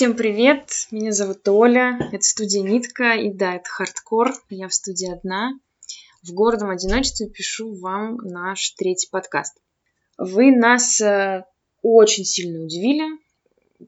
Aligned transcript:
Всем 0.00 0.16
привет! 0.16 0.70
Меня 0.90 1.12
зовут 1.12 1.46
Оля, 1.46 1.98
это 2.10 2.22
студия 2.22 2.62
Нитка, 2.62 3.12
и 3.16 3.30
да, 3.30 3.56
это 3.56 3.68
хардкор, 3.68 4.32
я 4.48 4.66
в 4.66 4.72
студии 4.72 5.12
одна. 5.12 5.50
В 6.22 6.32
гордом 6.32 6.70
одиночестве 6.70 7.28
пишу 7.28 7.74
вам 7.74 8.16
наш 8.16 8.70
третий 8.78 9.10
подкаст. 9.10 9.58
Вы 10.16 10.56
нас 10.56 11.02
э, 11.02 11.44
очень 11.82 12.24
сильно 12.24 12.64
удивили 12.64 13.10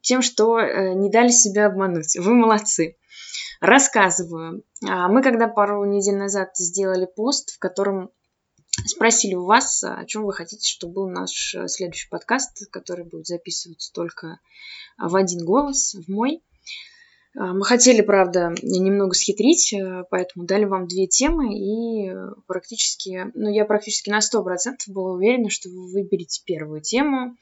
тем, 0.02 0.20
что 0.20 0.58
э, 0.58 0.92
не 0.92 1.10
дали 1.10 1.30
себя 1.30 1.64
обмануть. 1.64 2.14
Вы 2.18 2.34
молодцы. 2.34 2.98
Рассказываю. 3.62 4.64
А 4.86 5.08
мы 5.08 5.22
когда 5.22 5.48
пару 5.48 5.82
недель 5.86 6.16
назад 6.16 6.50
сделали 6.58 7.06
пост, 7.06 7.54
в 7.54 7.58
котором 7.58 8.10
спросили 8.86 9.34
у 9.34 9.44
вас, 9.44 9.82
о 9.84 10.04
чем 10.06 10.24
вы 10.24 10.32
хотите, 10.32 10.68
чтобы 10.68 10.94
был 10.94 11.08
наш 11.08 11.54
э, 11.54 11.68
следующий 11.68 12.08
подкаст, 12.08 12.68
который 12.70 13.04
будет 13.04 13.26
записываться 13.26 13.92
только 13.92 14.38
в 14.98 15.14
один 15.16 15.44
голос, 15.44 15.94
в 15.94 16.08
мой. 16.10 16.42
А, 17.34 17.54
мы 17.54 17.64
хотели, 17.64 18.02
правда, 18.02 18.54
немного 18.62 19.14
схитрить, 19.14 19.72
э, 19.72 20.04
поэтому 20.10 20.44
дали 20.44 20.64
вам 20.64 20.86
две 20.86 21.06
темы, 21.06 21.54
и 21.56 22.10
э, 22.10 22.14
практически, 22.46 23.30
ну, 23.34 23.50
я 23.50 23.64
практически 23.64 24.10
на 24.10 24.18
100% 24.18 24.74
была 24.88 25.12
уверена, 25.12 25.48
что 25.48 25.70
вы 25.70 25.90
выберете 25.90 26.42
первую 26.44 26.82
тему, 26.82 27.36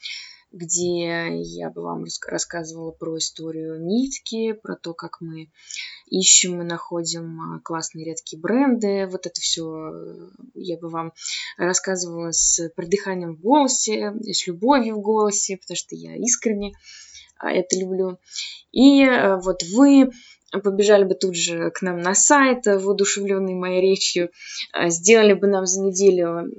где 0.52 1.40
я 1.42 1.70
бы 1.70 1.82
вам 1.82 2.04
рассказывала 2.26 2.90
про 2.90 3.18
историю 3.18 3.80
нитки, 3.80 4.52
про 4.52 4.76
то, 4.76 4.94
как 4.94 5.20
мы 5.20 5.50
ищем 6.06 6.60
и 6.60 6.64
находим 6.64 7.40
а, 7.40 7.60
классные 7.60 8.04
редкие 8.04 8.40
бренды. 8.40 9.06
Вот 9.06 9.26
это 9.26 9.40
все 9.40 9.92
э, 9.92 10.28
я 10.54 10.76
бы 10.76 10.88
вам 10.88 11.12
рассказывала 11.56 12.32
с 12.32 12.68
придыханием 12.74 13.36
в 13.36 13.40
голосе, 13.40 14.12
с 14.22 14.46
любовью 14.46 14.96
в 14.96 15.02
голосе, 15.02 15.56
потому 15.56 15.76
что 15.76 15.94
я 15.94 16.16
искренне 16.16 16.72
а, 17.38 17.52
это 17.52 17.78
люблю. 17.78 18.18
И 18.72 19.04
э, 19.04 19.36
вот 19.36 19.62
вы 19.72 20.10
побежали 20.50 21.04
бы 21.04 21.14
тут 21.14 21.36
же 21.36 21.70
к 21.70 21.80
нам 21.80 22.00
на 22.00 22.14
сайт, 22.14 22.66
воодушевленные 22.66 23.54
моей 23.54 23.80
речью, 23.80 24.30
а, 24.72 24.88
сделали 24.88 25.34
бы 25.34 25.46
нам 25.46 25.64
за 25.66 25.80
неделю 25.80 26.50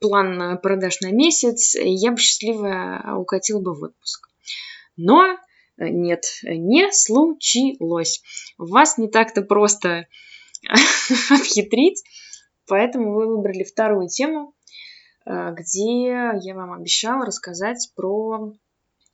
план 0.00 0.58
продаж 0.60 1.00
на 1.00 1.10
месяц, 1.10 1.74
я 1.74 2.12
бы 2.12 2.18
счастливо 2.18 3.16
укатила 3.16 3.60
бы 3.60 3.74
в 3.74 3.82
отпуск. 3.82 4.28
Но 4.96 5.24
э, 5.24 5.88
нет, 5.88 6.24
не 6.42 6.90
случилось. 6.92 8.22
Вас 8.58 8.98
не 8.98 9.08
так-то 9.08 9.42
просто 9.42 10.06
обхитрить, 11.30 12.02
поэтому 12.66 13.14
вы 13.14 13.36
выбрали 13.36 13.64
вторую 13.64 14.08
тему, 14.08 14.54
э, 15.24 15.54
где 15.54 16.08
я 16.42 16.54
вам 16.54 16.72
обещала 16.72 17.24
рассказать 17.24 17.90
про, 17.94 18.52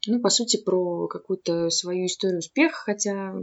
ну, 0.06 0.20
по 0.20 0.30
сути, 0.30 0.56
про 0.56 1.06
какую-то 1.08 1.70
свою 1.70 2.06
историю 2.06 2.38
успеха, 2.38 2.76
хотя 2.76 3.34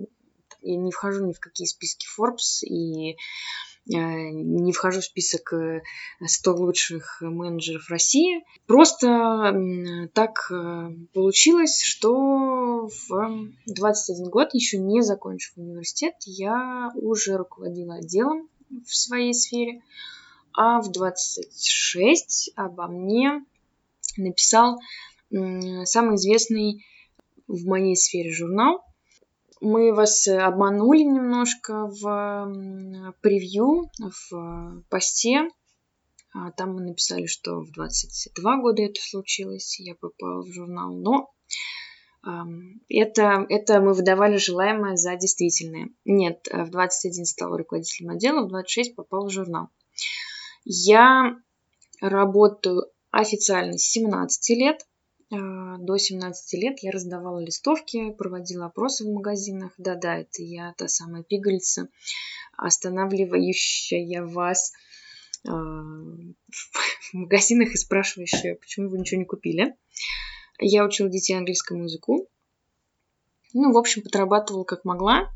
я 0.62 0.78
не 0.78 0.92
вхожу 0.92 1.26
ни 1.26 1.34
в 1.34 1.40
какие 1.40 1.68
списки 1.68 2.08
Forbes 2.18 2.66
и 2.66 3.16
Э, 3.16 3.73
не 3.86 4.72
вхожу 4.72 5.02
в 5.02 5.06
список 5.06 5.54
100 6.26 6.52
э, 6.52 6.54
лучших 6.54 7.22
менеджеров 7.22 7.90
России. 7.90 8.44
Просто 8.66 9.54
так 10.14 10.50
э, 10.52 10.90
получилось, 11.14 11.82
что 11.84 12.88
в 12.88 13.50
21 13.68 14.30
год, 14.30 14.54
еще 14.54 14.78
не 14.78 15.02
закончив 15.02 15.58
университет, 15.58 16.16
я 16.26 16.92
уже 16.96 17.36
руководила 17.36 17.96
отделом 17.96 18.48
в 18.70 18.96
своей 18.96 19.34
сфере, 19.34 19.82
а 20.54 20.82
в 20.82 20.92
26 20.92 22.52
обо 22.56 22.88
мне 22.88 23.44
написал 24.18 24.80
самый 25.30 26.16
известный 26.16 26.86
в 27.48 27.66
моей 27.66 27.96
сфере 27.96 28.32
журнал 28.32 28.84
мы 29.64 29.94
вас 29.94 30.28
обманули 30.28 31.04
немножко 31.04 31.88
в 31.88 33.14
превью, 33.22 33.90
в 34.00 34.84
посте. 34.90 35.48
А 36.36 36.52
там 36.52 36.74
мы 36.74 36.82
написали, 36.82 37.28
что 37.28 37.62
в 37.62 37.72
22 37.72 38.58
года 38.58 38.82
это 38.82 39.00
случилось, 39.02 39.80
я 39.80 39.96
попала 39.96 40.42
в 40.42 40.52
журнал, 40.52 40.96
но 40.96 41.32
это, 42.90 43.46
это 43.50 43.82
мы 43.82 43.94
выдавали 43.94 44.38
желаемое 44.38 44.96
за 44.96 45.16
действительное. 45.16 45.90
Нет, 46.06 46.48
в 46.52 46.70
21 46.70 47.26
стала 47.26 47.58
руководителем 47.58 48.12
отдела, 48.12 48.44
в 48.46 48.48
26 48.48 48.96
попал 48.96 49.28
в 49.28 49.32
журнал. 49.32 49.70
Я 50.66 51.36
работаю 52.02 52.86
официально 53.12 53.78
с 53.78 53.84
17 53.92 54.58
лет. 54.58 54.88
А, 55.34 55.78
до 55.78 55.98
17 55.98 56.54
лет 56.62 56.80
я 56.82 56.92
раздавала 56.92 57.40
листовки, 57.40 58.12
проводила 58.12 58.68
опросы 58.68 59.04
в 59.04 59.12
магазинах. 59.12 59.72
Да-да, 59.78 60.18
это 60.18 60.44
я 60.44 60.74
та 60.78 60.88
самая 60.88 61.24
пигольца, 61.24 61.88
останавливающая 62.56 64.24
вас 64.24 64.74
а, 65.48 65.52
в 65.52 67.14
магазинах 67.14 67.74
и 67.74 67.78
спрашивающая, 67.78 68.56
почему 68.56 68.90
вы 68.90 69.00
ничего 69.00 69.20
не 69.20 69.26
купили. 69.26 69.76
Я 70.60 70.86
учила 70.86 71.10
детей 71.10 71.34
английскому 71.34 71.86
языку. 71.86 72.28
Ну, 73.54 73.72
в 73.72 73.78
общем, 73.78 74.04
подрабатывала 74.04 74.64
как 74.64 74.86
могла. 74.86 75.32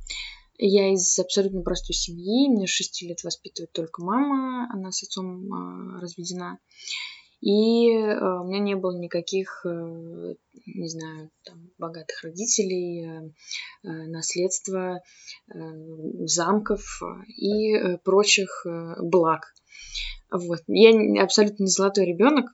Я 0.59 0.91
из 0.93 1.17
абсолютно 1.19 1.61
простой 1.61 1.95
семьи. 1.95 2.49
Меня 2.49 2.67
с 2.67 2.71
6 2.71 3.03
лет 3.03 3.23
воспитывает 3.23 3.71
только 3.71 4.03
мама. 4.03 4.67
Она 4.71 4.91
с 4.91 5.03
отцом 5.03 5.53
а, 5.53 5.99
разведена. 5.99 6.59
И 7.41 7.91
э, 7.91 8.39
у 8.39 8.45
меня 8.45 8.59
не 8.59 8.75
было 8.75 8.97
никаких, 8.97 9.61
э, 9.63 10.35
не 10.65 10.89
знаю, 10.89 11.29
там, 11.43 11.69
богатых 11.77 12.23
родителей, 12.23 13.05
э, 13.05 13.29
наследства, 13.83 15.01
замков 15.47 17.01
и 17.27 17.97
прочих 18.03 18.65
благ. 18.99 19.53
Вот. 20.31 20.63
Я 20.67 21.23
абсолютно 21.23 21.63
не 21.63 21.69
золотой 21.69 22.05
ребенок, 22.05 22.47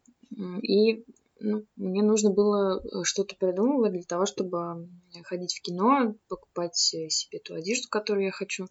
и 0.62 1.06
ну, 1.40 1.66
мне 1.76 2.04
нужно 2.04 2.30
было 2.30 2.84
что-то 3.04 3.36
придумывать 3.36 3.94
для 3.94 4.04
того, 4.04 4.26
чтобы 4.26 4.90
ходить 5.24 5.56
в 5.56 5.62
кино, 5.62 6.16
покупать 6.28 6.76
себе 6.76 7.40
ту 7.40 7.56
одежду, 7.56 7.88
которую 7.90 8.26
я 8.26 8.32
хочу, 8.32 8.68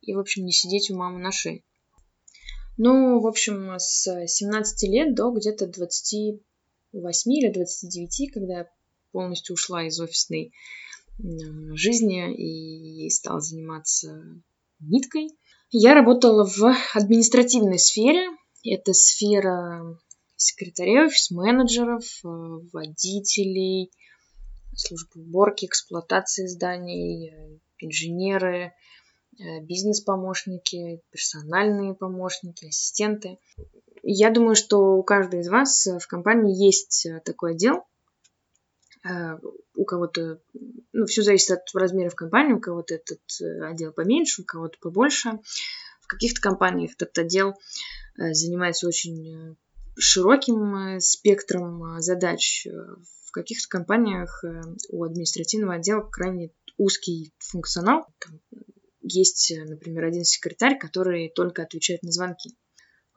и, 0.00 0.14
в 0.14 0.18
общем, 0.18 0.44
не 0.44 0.52
сидеть 0.52 0.90
у 0.90 0.96
мамы 0.96 1.18
на 1.18 1.32
шее. 1.32 1.62
Ну, 2.78 3.20
в 3.20 3.26
общем, 3.26 3.74
с 3.78 4.26
17 4.26 4.82
лет 4.90 5.14
до 5.14 5.30
где-то 5.30 5.66
28 5.66 7.32
или 7.32 7.52
29, 7.52 8.32
когда 8.32 8.58
я 8.58 8.70
полностью 9.12 9.54
ушла 9.54 9.86
из 9.86 9.98
офисной 9.98 10.52
жизни 11.18 12.34
и 12.34 13.08
стала 13.08 13.40
заниматься 13.40 14.22
ниткой. 14.80 15.30
Я 15.70 15.94
работала 15.94 16.44
в 16.44 16.76
административной 16.94 17.78
сфере. 17.78 18.28
Это 18.62 18.92
сфера 18.92 19.98
секретарей, 20.36 21.06
офис-менеджеров, 21.06 22.04
э, 22.04 22.28
водителей, 22.72 23.90
службы 24.74 25.22
уборки, 25.22 25.64
эксплуатации 25.64 26.46
зданий, 26.46 27.30
э, 27.30 27.58
инженеры, 27.78 28.64
Э, 28.66 29.05
бизнес-помощники, 29.62 31.02
персональные 31.10 31.94
помощники, 31.94 32.66
ассистенты. 32.66 33.38
Я 34.02 34.30
думаю, 34.30 34.54
что 34.54 34.96
у 34.96 35.02
каждой 35.02 35.40
из 35.40 35.48
вас 35.48 35.86
в 35.86 36.06
компании 36.06 36.64
есть 36.64 37.06
э, 37.06 37.20
такой 37.24 37.52
отдел. 37.52 37.84
Э, 39.04 39.38
у 39.74 39.84
кого-то, 39.84 40.40
ну, 40.92 41.06
все 41.06 41.22
зависит 41.22 41.50
от 41.50 41.74
размеров 41.74 42.14
компании, 42.14 42.52
у 42.52 42.60
кого-то 42.60 42.94
этот 42.94 43.20
отдел 43.62 43.92
поменьше, 43.92 44.42
у 44.42 44.44
кого-то 44.44 44.78
побольше. 44.80 45.40
В 46.00 46.06
каких-то 46.06 46.40
компаниях 46.40 46.92
этот 46.94 47.18
отдел 47.18 47.54
занимается 48.16 48.86
очень 48.86 49.56
широким 49.98 51.00
спектром 51.00 52.00
задач. 52.00 52.66
В 53.24 53.32
каких-то 53.32 53.68
компаниях 53.68 54.44
у 54.88 55.02
административного 55.02 55.74
отдела 55.74 56.02
крайне 56.02 56.52
узкий 56.78 57.32
функционал. 57.38 58.06
Там 58.20 58.40
есть, 59.06 59.50
э, 59.52 59.64
например, 59.64 60.04
один 60.04 60.24
секретарь, 60.24 60.78
который 60.78 61.30
только 61.34 61.62
отвечает 61.62 62.02
на 62.02 62.12
звонки. 62.12 62.54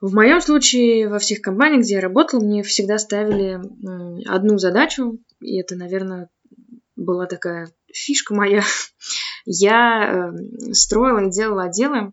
В 0.00 0.14
моем 0.14 0.40
случае 0.40 1.08
во 1.08 1.18
всех 1.18 1.42
компаниях, 1.42 1.82
где 1.82 1.94
я 1.94 2.00
работала, 2.00 2.40
мне 2.40 2.62
всегда 2.62 2.98
ставили 2.98 3.60
одну 4.26 4.56
задачу, 4.56 5.18
и 5.40 5.58
это, 5.58 5.76
наверное, 5.76 6.30
была 6.96 7.26
такая 7.26 7.70
фишка 7.92 8.34
моя. 8.34 8.62
Я 9.44 10.32
э, 10.32 10.72
строила 10.72 11.26
и 11.26 11.30
делала 11.30 11.64
отделы, 11.64 12.12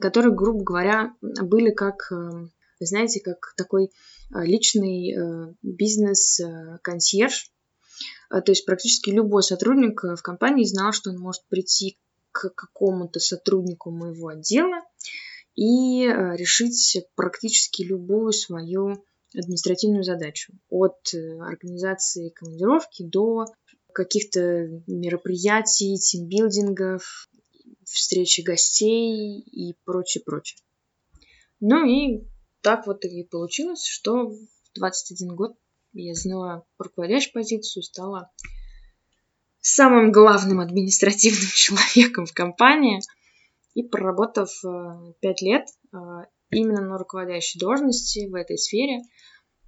которые, 0.00 0.34
грубо 0.34 0.62
говоря, 0.64 1.14
были 1.20 1.70
как, 1.70 2.10
э, 2.12 2.48
знаете, 2.80 3.20
как 3.20 3.54
такой 3.56 3.90
личный 4.34 5.54
бизнес-консьерж. 5.62 7.50
То 8.30 8.44
есть 8.46 8.64
практически 8.64 9.10
любой 9.10 9.42
сотрудник 9.42 10.02
в 10.02 10.22
компании 10.22 10.64
знал, 10.64 10.92
что 10.92 11.10
он 11.10 11.18
может 11.18 11.42
прийти 11.50 11.98
к 12.32 12.50
какому-то 12.54 13.20
сотруднику 13.20 13.90
моего 13.90 14.28
отдела 14.28 14.82
и 15.54 16.04
э, 16.06 16.36
решить 16.36 17.06
практически 17.14 17.82
любую 17.82 18.32
свою 18.32 19.04
административную 19.34 20.02
задачу. 20.02 20.52
От 20.68 21.14
э, 21.14 21.38
организации 21.40 22.30
командировки 22.30 23.04
до 23.04 23.46
каких-то 23.92 24.68
мероприятий, 24.86 25.96
тимбилдингов, 25.98 27.28
встречи 27.84 28.40
гостей 28.40 29.40
и 29.40 29.76
прочее, 29.84 30.22
прочее. 30.24 30.58
Ну 31.60 31.86
и 31.86 32.24
так 32.62 32.86
вот 32.86 33.04
и 33.04 33.22
получилось, 33.24 33.84
что 33.84 34.28
в 34.28 34.38
21 34.74 35.36
год 35.36 35.52
я 35.92 36.14
заняла 36.14 36.64
руководящую 36.78 37.34
позицию, 37.34 37.82
стала 37.82 38.30
самым 39.62 40.12
главным 40.12 40.60
административным 40.60 41.48
человеком 41.54 42.26
в 42.26 42.34
компании. 42.34 43.00
И 43.74 43.82
проработав 43.82 44.50
5 45.20 45.42
лет 45.42 45.66
именно 46.50 46.82
на 46.82 46.98
руководящей 46.98 47.58
должности 47.58 48.28
в 48.28 48.34
этой 48.34 48.58
сфере, 48.58 49.00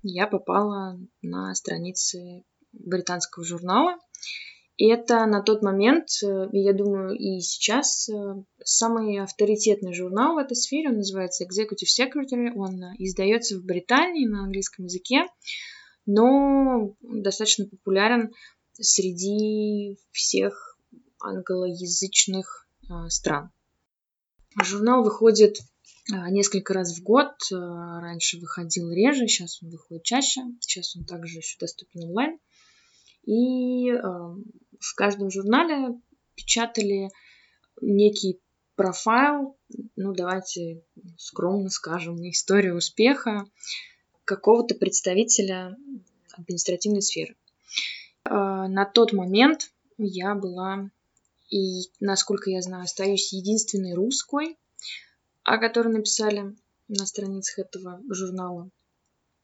я 0.03 0.27
попала 0.27 0.99
на 1.23 1.55
страницы 1.55 2.45
британского 2.73 3.45
журнала. 3.45 3.97
И 4.77 4.89
это 4.89 5.25
на 5.27 5.41
тот 5.41 5.63
момент, 5.63 6.09
э, 6.25 6.49
я 6.51 6.73
думаю, 6.73 7.15
и 7.17 7.39
сейчас 7.41 8.09
э, 8.09 8.43
самый 8.65 9.19
авторитетный 9.19 9.95
журнал 9.95 10.35
в 10.35 10.39
этой 10.39 10.57
сфере, 10.57 10.89
он 10.89 10.97
называется 10.97 11.45
Executive 11.45 11.87
Secretary, 11.87 12.51
он 12.57 12.83
э, 12.83 12.93
издается 12.99 13.57
в 13.57 13.65
Британии 13.65 14.27
на 14.27 14.43
английском 14.43 14.87
языке, 14.87 15.27
но 16.07 16.97
достаточно 17.03 17.67
популярен 17.67 18.33
среди 18.81 19.99
всех 20.11 20.79
англоязычных 21.21 22.69
стран. 23.09 23.51
Журнал 24.63 25.03
выходит 25.03 25.59
несколько 26.09 26.75
раз 26.75 26.97
в 26.99 27.03
год. 27.03 27.33
Раньше 27.51 28.39
выходил 28.39 28.91
реже, 28.91 29.27
сейчас 29.27 29.63
он 29.63 29.71
выходит 29.71 30.05
чаще. 30.05 30.43
Сейчас 30.61 30.95
он 30.97 31.05
также 31.05 31.39
еще 31.39 31.57
доступен 31.59 32.05
онлайн. 32.05 32.39
И 33.25 33.91
в 33.93 34.95
каждом 34.97 35.31
журнале 35.31 35.99
печатали 36.35 37.11
некий 37.81 38.41
профайл, 38.77 39.57
ну 39.97 40.13
давайте 40.13 40.85
скромно 41.17 41.71
скажем, 41.71 42.17
историю 42.29 42.77
успеха 42.77 43.47
какого-то 44.25 44.75
представителя 44.75 45.77
административной 46.33 47.03
сферы. 47.03 47.37
А, 48.25 48.69
на 48.69 48.85
тот 48.85 49.13
момент 49.13 49.73
я 49.99 50.35
была 50.35 50.91
и, 51.51 51.83
насколько 52.01 52.51
я 52.51 52.63
знаю, 52.63 52.85
остаюсь 52.85 53.33
единственной 53.33 53.95
русской, 53.95 54.59
о 55.43 55.59
которой 55.59 55.93
написали 55.93 56.57
на 56.89 57.07
страницах 57.07 57.59
этого 57.59 58.01
журнала. 58.09 58.71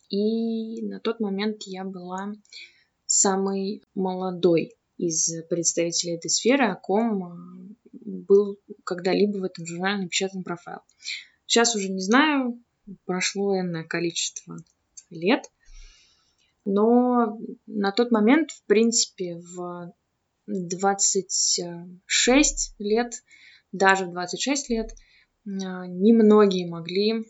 И 0.08 0.82
на 0.82 0.98
тот 0.98 1.20
момент 1.20 1.62
я 1.66 1.84
была 1.84 2.32
самой 3.06 3.82
молодой 3.94 4.74
из 4.96 5.30
представителей 5.48 6.16
этой 6.16 6.30
сферы, 6.30 6.66
о 6.66 6.74
ком 6.74 7.72
э, 7.72 7.76
был 7.92 8.58
когда-либо 8.84 9.38
в 9.38 9.44
этом 9.44 9.66
журнале 9.66 10.02
напечатан 10.02 10.42
профайл. 10.42 10.80
Сейчас 11.46 11.74
уже 11.74 11.88
не 11.88 12.00
знаю, 12.00 12.62
прошло 13.04 13.58
энное 13.58 13.84
количество 13.84 14.56
лет, 15.10 15.50
но 16.70 17.38
на 17.66 17.92
тот 17.92 18.10
момент, 18.10 18.50
в 18.50 18.64
принципе, 18.66 19.36
в 19.36 19.92
26 20.46 22.74
лет, 22.78 23.12
даже 23.72 24.06
в 24.06 24.12
26 24.12 24.70
лет, 24.70 24.90
э, 24.90 24.94
немногие 25.44 26.66
могли 26.68 27.26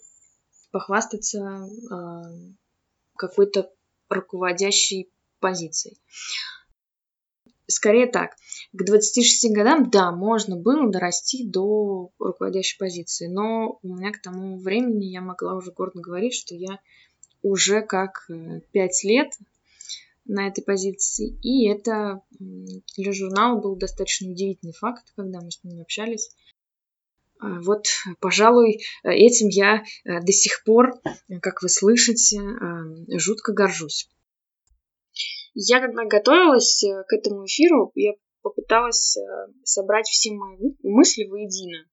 похвастаться 0.71 1.39
э, 1.39 2.23
какой-то 3.17 3.73
руководящей 4.09 5.11
позицией. 5.41 6.01
Скорее 7.67 8.07
так. 8.07 8.37
К 8.73 8.85
26 8.85 9.53
годам, 9.53 9.91
да, 9.91 10.11
можно 10.11 10.57
было 10.57 10.91
дорасти 10.91 11.49
до 11.49 12.11
руководящей 12.19 12.79
позиции, 12.79 13.29
но 13.29 13.79
у 13.83 13.97
меня 13.97 14.11
к 14.11 14.21
тому 14.21 14.59
времени 14.59 15.05
я 15.05 15.21
могла 15.21 15.55
уже 15.55 15.71
гордо 15.73 16.01
говорить, 16.01 16.35
что 16.35 16.57
я 16.57 16.81
уже 17.43 17.83
как 17.83 18.29
5 18.29 19.05
э, 19.05 19.09
лет 19.09 19.33
на 20.27 20.49
этой 20.49 20.63
позиции, 20.63 21.39
и 21.43 21.69
это 21.69 22.23
для 22.97 23.13
журнала 23.13 23.61
был 23.61 23.77
достаточно 23.77 24.31
удивительный 24.31 24.75
факт, 24.75 25.13
когда 25.17 25.41
мы 25.41 25.51
с 25.51 25.63
ним 25.65 25.81
общались. 25.81 26.31
А, 27.41 27.61
вот, 27.61 27.87
пожалуй, 28.21 28.81
этим 29.03 29.49
я 29.49 29.83
э, 30.05 30.21
до 30.21 30.33
сих 30.33 30.63
пор, 30.65 31.01
как 31.41 31.63
вы 31.63 31.69
слышите, 31.69 32.39
э, 32.39 33.19
жутко 33.19 33.53
горжусь. 33.53 34.09
Я 35.55 35.81
когда 35.81 36.05
готовилась 36.05 36.85
к 37.09 37.13
этому 37.13 37.45
эфиру, 37.47 37.91
я 37.95 38.13
попыталась 38.43 39.19
собрать 39.65 40.07
все 40.07 40.33
мои 40.33 40.75
мысли 40.83 41.25
воедино, 41.25 41.85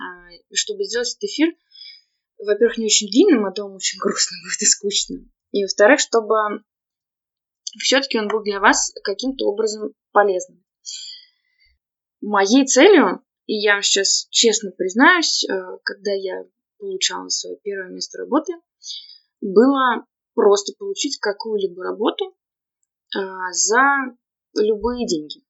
а, 0.00 0.30
чтобы 0.54 0.84
сделать 0.84 1.10
этот 1.10 1.24
эфир, 1.24 1.52
во-первых, 2.44 2.78
не 2.78 2.86
очень 2.86 3.08
длинным, 3.08 3.46
а 3.46 3.52
он 3.62 3.74
очень 3.74 3.98
грустно 3.98 4.36
будет 4.44 4.62
и 4.62 4.66
скучно. 4.66 5.16
И 5.52 5.64
во-вторых, 5.64 6.00
чтобы 6.00 6.34
все-таки 7.78 8.18
он 8.18 8.28
был 8.28 8.42
для 8.42 8.60
вас 8.60 8.92
каким-то 9.02 9.46
образом 9.46 9.94
полезным. 10.12 10.64
Моей 12.20 12.66
целью, 12.66 13.24
и 13.46 13.54
я 13.54 13.74
вам 13.74 13.82
сейчас 13.82 14.26
честно 14.30 14.70
признаюсь, 14.70 15.44
э, 15.44 15.52
когда 15.82 16.12
я 16.12 16.44
получала 16.78 17.28
свое 17.28 17.58
первое 17.62 17.90
место 17.90 18.18
работы, 18.18 18.52
было 19.40 20.06
просто 20.34 20.72
получить 20.78 21.18
какую-либо 21.18 21.82
работу, 21.82 22.36
а, 23.14 23.52
за 23.52 24.16
любые 24.54 25.06
деньги. 25.06 25.42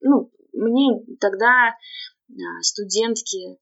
Ну, 0.00 0.30
мне 0.52 1.04
тогда 1.20 1.68
а, 1.68 2.62
студентки, 2.62 3.58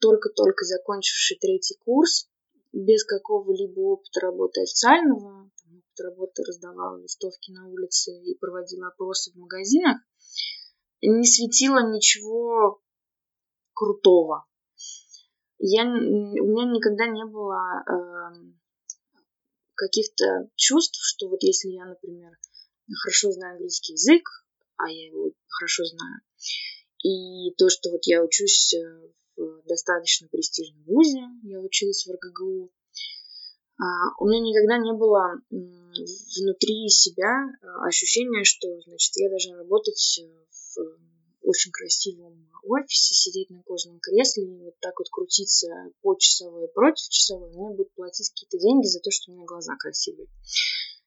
только-только 0.00 0.64
закончившие 0.64 1.38
третий 1.38 1.76
курс, 1.84 2.28
без 2.72 3.04
какого-либо 3.04 3.80
опыта 3.80 4.20
работы 4.20 4.62
официального, 4.62 5.50
там, 5.62 5.82
работы 5.98 6.42
раздавала 6.42 7.00
листовки 7.00 7.52
на 7.52 7.68
улице 7.68 8.10
и 8.12 8.36
проводила 8.38 8.88
опросы 8.88 9.32
в 9.32 9.36
магазинах, 9.36 9.98
не 11.00 11.26
светило 11.26 11.90
ничего 11.92 12.80
крутого. 13.74 14.46
Я, 15.58 15.84
у 15.84 15.86
меня 15.86 16.70
никогда 16.70 17.06
не 17.06 17.24
было 17.24 17.84
э, 17.86 18.54
каких-то 19.74 20.48
чувств, 20.56 20.98
что 21.00 21.28
вот 21.28 21.42
если 21.42 21.68
я, 21.68 21.86
например, 21.86 22.32
хорошо 23.02 23.30
знаю 23.30 23.54
английский 23.54 23.92
язык, 23.92 24.28
а 24.76 24.90
я 24.90 25.06
его 25.06 25.32
хорошо 25.48 25.84
знаю, 25.84 26.20
и 27.02 27.54
то, 27.56 27.68
что 27.68 27.90
вот 27.90 28.00
я 28.04 28.22
учусь 28.22 28.74
э, 28.74 29.10
достаточно 29.66 30.28
престижном 30.28 30.84
вузе, 30.84 31.22
я 31.42 31.60
училась 31.60 32.06
в 32.06 32.10
РГГУ, 32.10 32.70
а, 33.76 33.84
у 34.20 34.28
меня 34.28 34.40
никогда 34.40 34.78
не 34.78 34.92
было 34.92 35.40
внутри 35.50 36.88
себя 36.88 37.46
э, 37.60 37.66
ощущения, 37.86 38.44
что, 38.44 38.68
значит, 38.82 39.16
я 39.16 39.28
должна 39.28 39.56
работать 39.56 40.20
э, 40.22 40.28
в 40.76 40.98
очень 41.42 41.72
красивом 41.72 42.48
офисе, 42.62 43.14
сидеть 43.14 43.50
на 43.50 43.62
кожаном 43.62 43.98
кресле 44.00 44.44
и 44.44 44.62
вот 44.62 44.78
так 44.80 44.98
вот 44.98 45.08
крутиться 45.10 45.68
по 46.02 46.14
часовой 46.14 46.66
и 46.66 46.72
против 46.72 47.08
часовой, 47.08 47.50
мне 47.50 47.68
будут 47.70 47.92
платить 47.94 48.30
какие-то 48.30 48.58
деньги 48.58 48.86
за 48.86 49.00
то, 49.00 49.10
что 49.10 49.30
у 49.30 49.34
меня 49.34 49.44
глаза 49.44 49.74
красивые. 49.76 50.28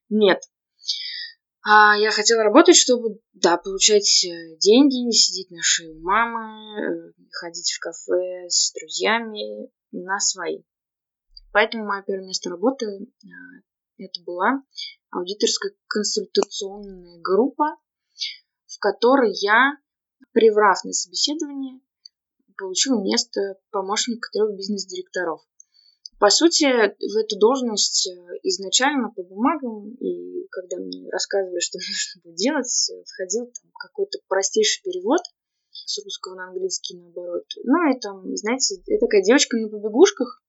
Нет. 0.09 0.41
А 1.69 1.97
я 1.97 2.11
хотела 2.11 2.43
работать, 2.43 2.77
чтобы, 2.77 3.19
да, 3.33 3.57
получать 3.57 4.23
э, 4.23 4.55
деньги, 4.57 5.05
не 5.05 5.11
сидеть 5.11 5.51
на 5.51 5.61
шее 5.61 5.99
мамы, 5.99 6.79
э, 6.79 7.13
ходить 7.29 7.73
в 7.73 7.79
кафе 7.81 8.47
с 8.47 8.71
друзьями 8.71 9.69
на 9.91 10.17
свои. 10.17 10.63
Поэтому 11.51 11.85
мое 11.85 12.03
первое 12.03 12.25
место 12.25 12.49
работы 12.49 12.85
э, 12.85 13.27
это 13.97 14.23
была 14.25 14.63
аудиторская 15.11 15.73
консультационная 15.87 17.19
группа, 17.19 17.75
в 18.67 18.79
которой 18.79 19.33
я 19.33 19.73
приврав 20.31 20.85
на 20.85 20.93
собеседование, 20.93 21.81
получил 22.57 23.03
место 23.03 23.57
помощника 23.71 24.29
трех 24.31 24.55
бизнес-директоров. 24.55 25.41
По 26.17 26.29
сути, 26.29 26.63
в 26.65 27.17
эту 27.17 27.37
должность 27.37 28.07
изначально 28.43 29.09
по 29.09 29.21
бумагам, 29.21 29.95
и 29.95 30.26
когда 30.61 30.77
мне 30.77 31.09
рассказывали, 31.09 31.59
что 31.59 31.77
нужно 31.79 32.21
будет 32.23 32.35
делать, 32.35 32.91
входил 33.05 33.45
там 33.45 33.71
какой-то 33.79 34.19
простейший 34.27 34.83
перевод 34.83 35.21
с 35.71 36.03
русского 36.03 36.35
на 36.35 36.49
английский 36.49 36.97
наоборот. 36.97 37.45
Ну 37.63 37.91
и 37.91 37.99
там, 37.99 38.35
знаете, 38.35 38.81
я 38.85 38.99
такая 38.99 39.21
девочка 39.23 39.57
на 39.57 39.69
побегушках, 39.69 40.41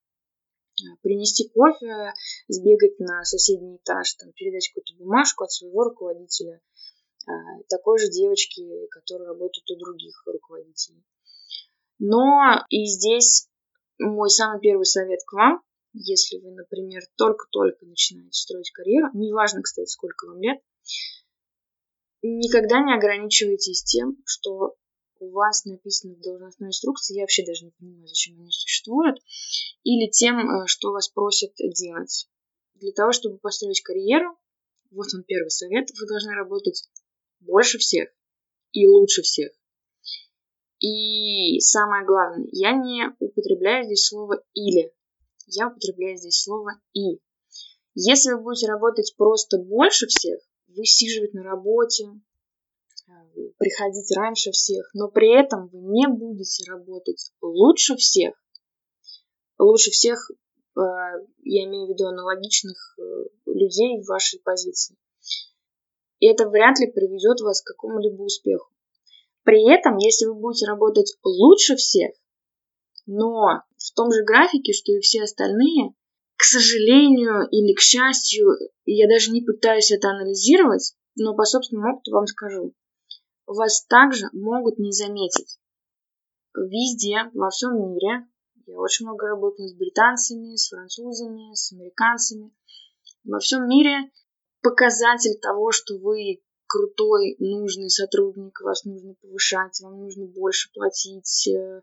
э, 0.81 0.97
принести 1.03 1.49
кофе, 1.49 2.13
сбегать 2.49 2.99
на 2.99 3.25
соседний 3.25 3.77
этаж, 3.77 4.15
там, 4.15 4.33
передать 4.33 4.69
какую-то 4.69 4.95
бумажку 4.95 5.45
от 5.45 5.53
своего 5.53 5.85
руководителя– 5.85 6.61
а, 7.29 7.63
такой 7.69 7.99
же 7.99 8.09
девочки, 8.09 8.87
которые 8.91 9.29
работают 9.29 9.71
у 9.71 9.77
других 9.77 10.23
руководителей. 10.27 11.05
Но 11.99 12.65
и 12.71 12.87
здесь 12.87 13.49
мой 13.99 14.31
самый 14.31 14.61
первый 14.61 14.87
совет 14.87 15.21
к 15.27 15.33
вам, 15.35 15.61
если 16.01 16.39
вы, 16.39 16.53
например, 16.53 17.03
только-только 17.17 17.87
начинаете 17.87 18.33
строить 18.33 18.71
карьеру, 18.71 19.09
неважно, 19.15 19.63
кстати, 19.63 19.89
сколько 19.89 20.27
вам 20.27 20.41
лет, 20.41 20.59
никогда 22.23 22.81
не 22.83 22.95
ограничивайтесь 22.95 23.83
тем, 23.83 24.17
что 24.25 24.77
у 25.21 25.31
вас 25.31 25.65
написано 25.65 26.15
в 26.15 26.21
должностной 26.21 26.69
инструкции, 26.69 27.17
я 27.17 27.23
вообще 27.23 27.45
даже 27.45 27.65
не 27.65 27.73
понимаю, 27.73 28.07
зачем 28.07 28.39
они 28.39 28.51
существуют, 28.51 29.19
или 29.83 30.09
тем, 30.11 30.39
э, 30.39 30.67
что 30.67 30.93
вас 30.93 31.09
просят 31.09 31.53
делать. 31.57 32.29
Для 32.75 32.93
того, 32.93 33.13
чтобы 33.13 33.39
построить 33.39 33.83
карьеру, 33.83 34.37
вот 34.91 35.09
он 35.15 35.25
первый 35.25 35.51
совет, 35.51 35.89
вы 35.99 36.07
должны 36.07 36.35
работать 36.35 36.89
больше 37.41 37.79
всех 37.79 38.09
и 38.73 38.87
лучше 38.87 39.23
всех. 39.23 39.53
И 40.81 41.59
самое 41.61 42.07
главное, 42.07 42.47
я 42.53 42.73
не 42.73 43.13
употребляю 43.19 43.85
здесь 43.87 44.07
слово 44.07 44.43
«или», 44.55 44.93
я 45.51 45.69
употребляю 45.69 46.17
здесь 46.17 46.43
слово 46.43 46.73
«и». 46.93 47.21
Если 47.95 48.33
вы 48.33 48.43
будете 48.43 48.67
работать 48.67 49.15
просто 49.17 49.59
больше 49.59 50.07
всех, 50.07 50.41
высиживать 50.69 51.35
на 51.35 51.43
работе, 51.43 52.05
э, 53.09 53.13
приходить 53.59 54.17
раньше 54.17 54.53
всех, 54.53 54.89
но 54.95 55.09
при 55.09 55.35
этом 55.37 55.69
вы 55.69 55.81
не 55.81 56.07
будете 56.07 56.71
работать 56.71 57.33
лучше 57.41 57.97
всех, 57.97 58.35
лучше 59.59 59.91
всех, 59.91 60.31
э, 60.31 60.81
я 61.43 61.65
имею 61.65 61.87
в 61.87 61.91
виду 61.91 62.07
аналогичных 62.07 62.97
э, 62.99 63.03
людей 63.47 64.01
в 64.01 64.07
вашей 64.07 64.39
позиции. 64.41 64.97
И 66.21 66.27
это 66.27 66.49
вряд 66.49 66.79
ли 66.79 66.91
приведет 66.91 67.41
вас 67.41 67.63
к 67.63 67.67
какому-либо 67.67 68.23
успеху. 68.23 68.71
При 69.45 69.69
этом, 69.73 69.97
если 69.97 70.27
вы 70.27 70.35
будете 70.35 70.67
работать 70.67 71.17
лучше 71.23 71.77
всех, 71.77 72.13
но 73.07 73.63
в 73.79 73.95
том 73.95 74.13
же 74.13 74.25
графике, 74.25 74.73
что 74.73 74.93
и 74.93 75.01
все 75.01 75.23
остальные, 75.23 75.95
к 76.37 76.43
сожалению 76.43 77.49
или 77.51 77.75
к 77.75 77.81
счастью, 77.81 78.51
я 78.85 79.09
даже 79.09 79.31
не 79.31 79.43
пытаюсь 79.43 79.91
это 79.91 80.11
анализировать, 80.11 80.95
но 81.17 81.35
по 81.35 81.45
собственному 81.45 81.95
опыту 81.95 82.13
вам 82.13 82.27
скажу, 82.27 82.75
вас 83.47 83.85
также 83.87 84.27
могут 84.33 84.79
не 84.79 84.93
заметить. 84.93 85.59
Везде, 86.55 87.31
во 87.35 87.51
всем 87.51 87.77
мире, 87.77 88.27
я 88.67 88.79
очень 88.79 89.07
много 89.07 89.29
работала 89.29 89.67
с 89.67 89.75
британцами, 89.75 90.57
с 90.57 90.69
французами, 90.69 91.55
с 91.55 91.73
американцами. 91.73 92.53
Во 93.25 93.39
всем 93.39 93.69
мире 93.69 94.11
показатель 94.61 95.39
того, 95.41 95.73
что 95.73 95.97
вы 95.99 96.41
крутой, 96.67 97.37
нужный 97.39 97.89
сотрудник, 97.89 98.61
вас 98.61 98.85
нужно 98.85 99.15
повышать, 99.23 99.81
вам 99.81 99.99
нужно 100.01 100.27
больше 100.27 100.71
платить, 100.73 101.49
э, 101.49 101.81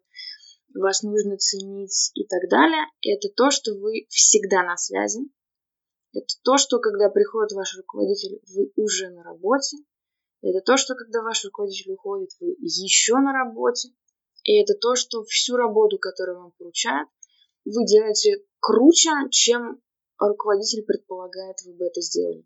вас 0.81 1.03
нужно 1.03 1.37
ценить 1.37 2.11
и 2.15 2.25
так 2.25 2.49
далее, 2.49 2.85
это 3.01 3.29
то, 3.35 3.51
что 3.51 3.73
вы 3.73 4.05
всегда 4.09 4.63
на 4.63 4.77
связи. 4.77 5.21
Это 6.13 6.33
то, 6.43 6.57
что 6.57 6.79
когда 6.79 7.09
приходит 7.09 7.51
ваш 7.51 7.75
руководитель, 7.77 8.39
вы 8.53 8.71
уже 8.75 9.09
на 9.09 9.23
работе. 9.23 9.77
Это 10.41 10.61
то, 10.61 10.77
что 10.77 10.95
когда 10.95 11.21
ваш 11.21 11.43
руководитель 11.43 11.91
уходит, 11.93 12.29
вы 12.39 12.55
еще 12.59 13.15
на 13.15 13.33
работе. 13.33 13.89
И 14.43 14.61
это 14.61 14.75
то, 14.75 14.95
что 14.95 15.23
всю 15.23 15.55
работу, 15.55 15.97
которую 15.97 16.39
вам 16.39 16.51
поручают, 16.57 17.09
вы 17.65 17.85
делаете 17.85 18.43
круче, 18.59 19.09
чем 19.31 19.81
руководитель 20.19 20.83
предполагает, 20.83 21.57
вы 21.65 21.73
бы 21.73 21.85
это 21.85 22.01
сделали. 22.01 22.45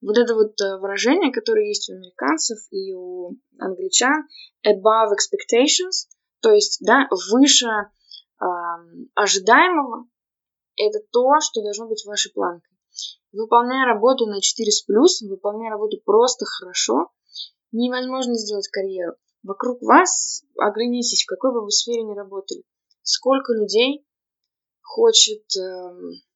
Вот 0.00 0.18
это 0.18 0.34
вот 0.34 0.60
э, 0.60 0.78
выражение, 0.78 1.32
которое 1.32 1.66
есть 1.66 1.90
у 1.90 1.94
американцев 1.94 2.58
и 2.70 2.92
у 2.92 3.36
англичан, 3.58 4.28
above 4.64 5.10
expectations, 5.16 6.06
то 6.40 6.52
есть, 6.52 6.78
да, 6.80 7.08
выше 7.30 7.66
э, 7.66 8.44
ожидаемого, 9.14 10.08
это 10.76 11.00
то, 11.10 11.40
что 11.40 11.62
должно 11.62 11.88
быть 11.88 12.04
вашей 12.06 12.32
планкой. 12.32 12.76
Выполняя 13.32 13.86
работу 13.86 14.26
на 14.26 14.40
4 14.40 14.70
с 14.70 14.82
плюсом, 14.82 15.28
выполняя 15.28 15.70
работу 15.70 16.00
просто 16.04 16.44
хорошо, 16.46 17.10
невозможно 17.72 18.34
сделать 18.34 18.68
карьеру. 18.68 19.16
Вокруг 19.42 19.82
вас, 19.82 20.42
оглянитесь, 20.56 21.24
в 21.24 21.26
какой 21.26 21.52
бы 21.52 21.62
вы 21.62 21.70
сфере 21.70 22.02
ни 22.02 22.14
работали, 22.14 22.62
сколько 23.02 23.52
людей 23.52 24.06
хочет 24.80 25.44
э, 25.56 25.90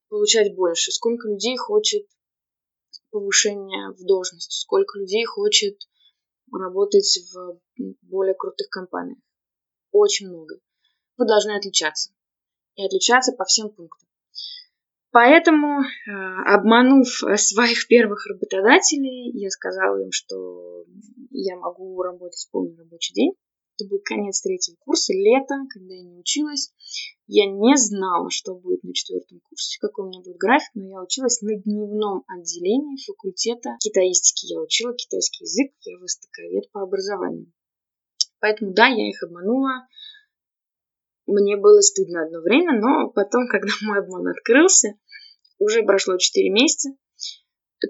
получать 0.09 0.54
больше, 0.54 0.90
сколько 0.92 1.28
людей 1.28 1.56
хочет 1.56 2.06
повышения 3.11 3.92
в 3.92 4.04
должности, 4.04 4.54
сколько 4.54 4.99
людей 4.99 5.25
хочет 5.25 5.78
работать 6.52 7.18
в 7.32 7.61
более 8.02 8.35
крутых 8.35 8.68
компаниях 8.68 9.18
очень 9.92 10.28
много. 10.28 10.56
Вы 11.16 11.26
должны 11.26 11.52
отличаться. 11.52 12.11
И 12.75 12.84
отличаться 12.84 13.32
по 13.32 13.44
всем 13.44 13.68
пунктам. 13.70 14.08
Поэтому, 15.12 15.82
э, 15.82 16.11
обманув 16.46 17.06
своих 17.37 17.87
первых 17.87 18.26
работодателей, 18.26 19.30
я 19.38 19.50
сказала 19.50 20.02
им, 20.02 20.11
что 20.11 20.87
я 21.30 21.56
могу 21.56 22.00
работать 22.02 22.49
полный 22.50 22.76
рабочий 22.78 23.12
день. 23.12 23.34
Это 23.78 23.88
был 23.90 24.00
конец 24.02 24.40
третьего 24.40 24.76
курса, 24.76 25.12
лето, 25.12 25.54
когда 25.68 25.94
я 25.94 26.02
не 26.02 26.18
училась. 26.18 26.72
Я 27.26 27.46
не 27.46 27.76
знала, 27.76 28.30
что 28.30 28.54
будет 28.54 28.82
на 28.84 28.94
четвертом 28.94 29.40
курсе, 29.40 29.78
какой 29.80 30.06
у 30.06 30.08
меня 30.08 30.20
будет 30.20 30.37
график, 30.37 30.70
но 30.75 30.88
я 30.88 31.02
училась 31.02 31.42
на 31.42 31.56
дневном 31.56 32.25
отделении 32.26 33.02
факультета 33.04 33.76
китаистики. 33.80 34.46
Я 34.52 34.61
учила 34.61 34.94
китайский 34.94 35.44
язык, 35.44 35.72
я 35.80 35.99
востоковед 35.99 36.70
по 36.72 36.82
образованию. 36.82 37.52
Поэтому 38.42 38.75
да, 38.75 38.88
я 38.88 39.08
их 39.08 39.22
обманула. 39.22 39.88
Мне 41.25 41.56
было 41.56 41.80
стыдно 41.80 42.25
одно 42.25 42.42
время, 42.42 42.78
но 42.78 43.08
потом, 43.08 43.46
когда 43.50 43.72
мой 43.80 44.00
обман 44.00 44.28
открылся, 44.28 44.88
уже 45.58 45.82
прошло 45.84 46.18
4 46.18 46.50
месяца, 46.50 46.90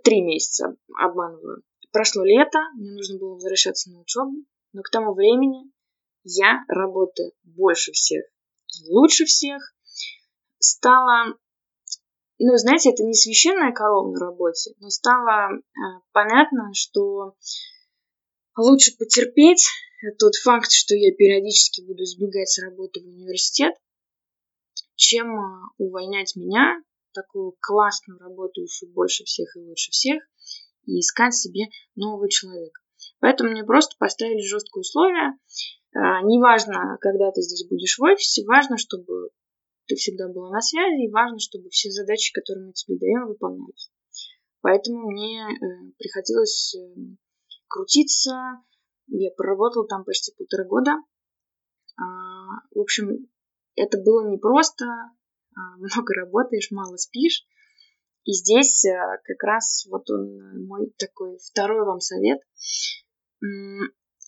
3 0.04 0.23
месяца 0.23 0.76
обманываю. 0.97 1.64
Прошло 1.90 2.23
лето, 2.23 2.61
мне 2.76 2.92
нужно 2.92 3.18
было 3.18 3.35
возвращаться 3.35 3.90
на 3.90 4.02
учебу, 4.02 4.44
но 4.73 4.82
к 4.82 4.90
тому 4.90 5.14
времени 5.14 5.73
я, 6.23 6.62
работая 6.68 7.32
больше 7.42 7.90
всех 7.90 8.23
лучше 8.88 9.25
всех, 9.25 9.62
стала, 10.59 11.37
ну, 12.38 12.56
знаете, 12.56 12.90
это 12.90 13.02
не 13.02 13.14
священная 13.14 13.73
корова 13.73 14.11
на 14.11 14.21
работе, 14.21 14.75
но 14.78 14.88
стало 14.90 15.52
э, 15.54 15.61
понятно, 16.12 16.71
что 16.75 17.37
лучше 18.56 18.97
потерпеть 18.97 19.66
тот 20.18 20.35
факт, 20.37 20.71
что 20.71 20.94
я 20.94 21.14
периодически 21.14 21.82
буду 21.82 22.04
сбегать 22.04 22.49
с 22.49 22.61
работы 22.62 23.00
в 23.00 23.06
университет, 23.06 23.75
чем 24.97 25.35
а, 25.38 25.61
увольнять 25.78 26.35
меня, 26.37 26.82
такую 27.12 27.56
классную 27.61 28.18
работающую 28.18 28.92
больше 28.92 29.25
всех 29.25 29.56
и 29.56 29.61
лучше 29.61 29.90
всех, 29.90 30.23
и 30.87 30.99
искать 31.00 31.35
себе 31.35 31.66
нового 31.94 32.28
человека. 32.28 32.80
Поэтому 33.21 33.50
мне 33.50 33.64
просто 33.64 33.97
поставили 33.99 34.40
жесткие 34.40 34.80
условия. 34.80 35.38
А, 35.94 36.23
неважно, 36.23 36.99
когда 37.00 37.30
ты 37.30 37.42
здесь 37.42 37.68
будешь 37.68 37.99
в 37.99 38.02
офисе, 38.02 38.44
важно, 38.44 38.76
чтобы 38.78 39.30
ты 39.87 39.97
всегда 39.97 40.28
была 40.28 40.50
на 40.50 40.61
связи, 40.61 41.06
и 41.06 41.11
важно, 41.11 41.38
чтобы 41.38 41.68
все 41.71 41.90
задачи, 41.90 42.32
которые 42.32 42.66
мы 42.66 42.73
тебе 42.73 42.99
даем, 42.99 43.26
выполнялись. 43.26 43.90
Поэтому 44.61 45.11
мне 45.11 45.42
э, 45.42 45.92
приходилось 45.99 46.75
э, 46.76 46.94
крутиться, 47.73 48.62
я 49.09 49.31
проработала 49.37 49.87
там 49.88 50.05
почти 50.05 50.33
полтора 50.37 50.64
года. 50.64 50.93
А, 51.97 52.05
в 52.71 52.81
общем, 52.81 53.29
это 53.75 53.99
было 53.99 54.31
непросто. 54.31 54.85
А, 55.57 55.76
много 55.79 56.14
работаешь, 56.14 56.71
мало 56.71 56.97
спишь. 56.97 57.45
И 58.25 58.33
здесь 58.33 58.85
а, 58.85 59.19
как 59.25 59.43
раз 59.43 59.87
вот 59.91 60.09
он 60.11 60.67
мой 60.67 60.93
такой 60.99 61.38
второй 61.38 61.85
вам 61.85 62.00
совет. 62.00 62.41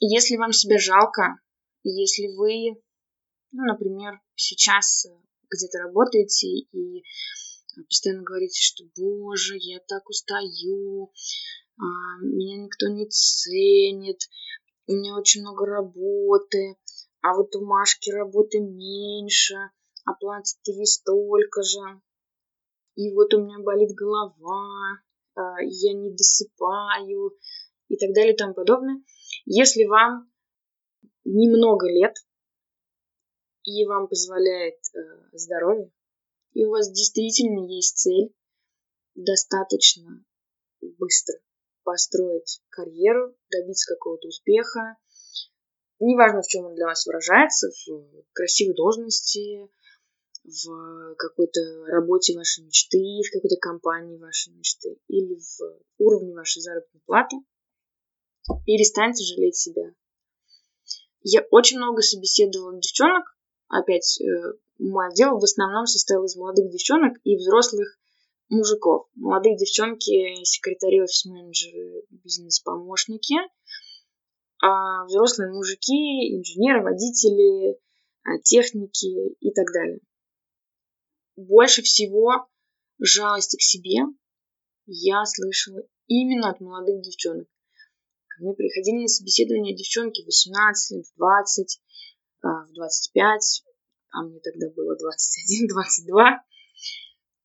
Если 0.01 0.37
вам 0.37 0.53
себя 0.53 0.79
жалко, 0.79 1.39
если 1.85 2.27
вы, 2.37 2.81
ну, 3.53 3.65
например, 3.65 4.21
сейчас 4.35 5.07
где-то 5.49 5.79
работаете 5.79 6.49
и 6.49 7.05
постоянно 7.89 8.23
говорите, 8.23 8.61
что, 8.61 8.85
боже, 8.97 9.55
я 9.57 9.79
так 9.87 10.09
устаю, 10.09 11.13
меня 11.83 12.65
никто 12.65 12.89
не 12.89 13.07
ценит, 13.09 14.21
у 14.87 14.93
меня 14.93 15.17
очень 15.17 15.41
много 15.41 15.67
работы, 15.67 16.77
а 17.21 17.35
вот 17.35 17.55
у 17.57 17.65
Машки 17.65 18.11
работы 18.11 18.61
меньше, 18.61 19.55
а 20.05 20.15
платят 20.15 20.59
ей 20.67 20.87
столько 20.87 21.63
же. 21.63 22.01
И 22.97 23.13
вот 23.13 23.33
у 23.35 23.43
меня 23.43 23.59
болит 23.61 23.95
голова, 23.95 25.01
а, 25.35 25.61
я 25.63 25.95
не 25.95 26.11
досыпаю 26.13 27.37
и 27.89 27.97
так 27.97 28.15
далее 28.15 28.35
и 28.35 28.37
тому 28.37 28.55
подобное. 28.55 29.03
Если 29.47 29.85
вам 29.85 30.31
немного 31.25 31.89
лет 31.89 32.15
и 33.65 33.87
вам 33.87 34.09
позволяет 34.09 34.79
э, 34.95 34.99
здоровье, 35.33 35.91
и 36.53 36.65
у 36.67 36.71
вас 36.71 36.91
действительно 36.93 37.67
есть 37.67 37.97
цель 37.97 38.35
достаточно 39.15 40.25
быстро 40.99 41.39
построить 41.85 42.61
карьеру, 42.71 43.35
добиться 43.51 43.95
какого-то 43.95 44.29
успеха. 44.29 44.97
Неважно, 46.01 46.43
в 46.43 46.49
чем 46.49 46.67
он 46.67 46.75
для 46.75 46.87
вас 46.87 47.07
выражается, 47.07 47.71
в 47.87 48.25
красивой 48.33 48.75
должности, 48.75 49.71
в 50.45 51.15
какой-то 51.17 51.61
работе 51.87 52.37
вашей 52.37 52.65
мечты, 52.65 53.23
в 53.23 53.33
какой-то 53.33 53.57
компании 53.61 54.19
вашей 54.19 54.53
мечты 54.53 54.99
или 55.09 55.37
в 55.37 55.79
уровне 55.99 56.35
вашей 56.35 56.61
заработной 56.61 57.01
платы. 57.07 57.37
перестаньте 58.67 59.25
жалеть 59.25 59.57
себя. 59.57 59.95
Я 61.23 61.47
очень 61.51 61.79
много 61.79 62.03
собеседовала 62.03 62.79
девчонок, 62.79 63.25
опять 63.69 64.21
э, 64.21 64.25
мой 64.79 65.09
отдел 65.09 65.39
в 65.39 65.45
основном 65.45 65.87
состоял 65.87 66.25
из 66.25 66.37
молодых 66.37 66.71
девчонок 66.71 67.17
и 67.25 67.37
взрослых 67.37 67.99
мужиков. 68.49 69.09
Молодые 69.15 69.57
девчонки, 69.57 70.45
секретари, 70.45 71.03
офис-менеджеры, 71.03 72.03
бизнес-помощники, 72.11 73.37
а 74.63 75.05
взрослые 75.07 75.53
мужики, 75.53 76.37
инженеры, 76.37 76.83
водители, 76.83 77.79
а, 78.25 78.39
техники 78.43 79.35
и 79.41 79.53
так 79.53 79.67
далее. 79.73 80.01
Больше 81.37 81.83
всего 81.83 82.49
жалости 82.99 83.57
к 83.57 83.63
себе 83.63 84.05
я 84.87 85.25
слышала 85.25 85.83
именно 86.07 86.51
от 86.51 86.61
молодых 86.61 87.03
девчонок. 87.03 87.49
Ко 88.29 88.43
мне 88.43 88.55
приходили 88.55 89.03
на 89.03 89.09
собеседование 89.09 89.77
девчонки 89.77 90.23
в 90.23 90.27
18 90.27 90.97
лет, 90.97 91.07
в 91.07 91.17
20, 91.17 91.81
а, 92.43 92.67
в 92.67 92.73
25, 92.73 93.65
а 94.11 94.23
мне 94.23 94.41
тогда 94.41 94.71
было 94.71 94.97
21, 94.97 95.69
22, 95.69 96.45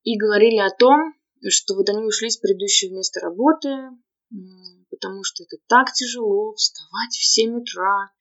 и 0.03 0.17
говорили 0.17 0.57
о 0.57 0.69
том, 0.69 1.13
что 1.47 1.75
вот 1.75 1.89
они 1.89 2.03
ушли 2.03 2.29
с 2.29 2.37
предыдущего 2.37 2.95
места 2.95 3.19
работы, 3.19 3.69
потому 4.89 5.23
что 5.23 5.43
это 5.43 5.57
так 5.67 5.93
тяжело 5.93 6.53
вставать 6.53 7.13
в 7.13 7.25
7 7.25 7.61
утра 7.61 8.11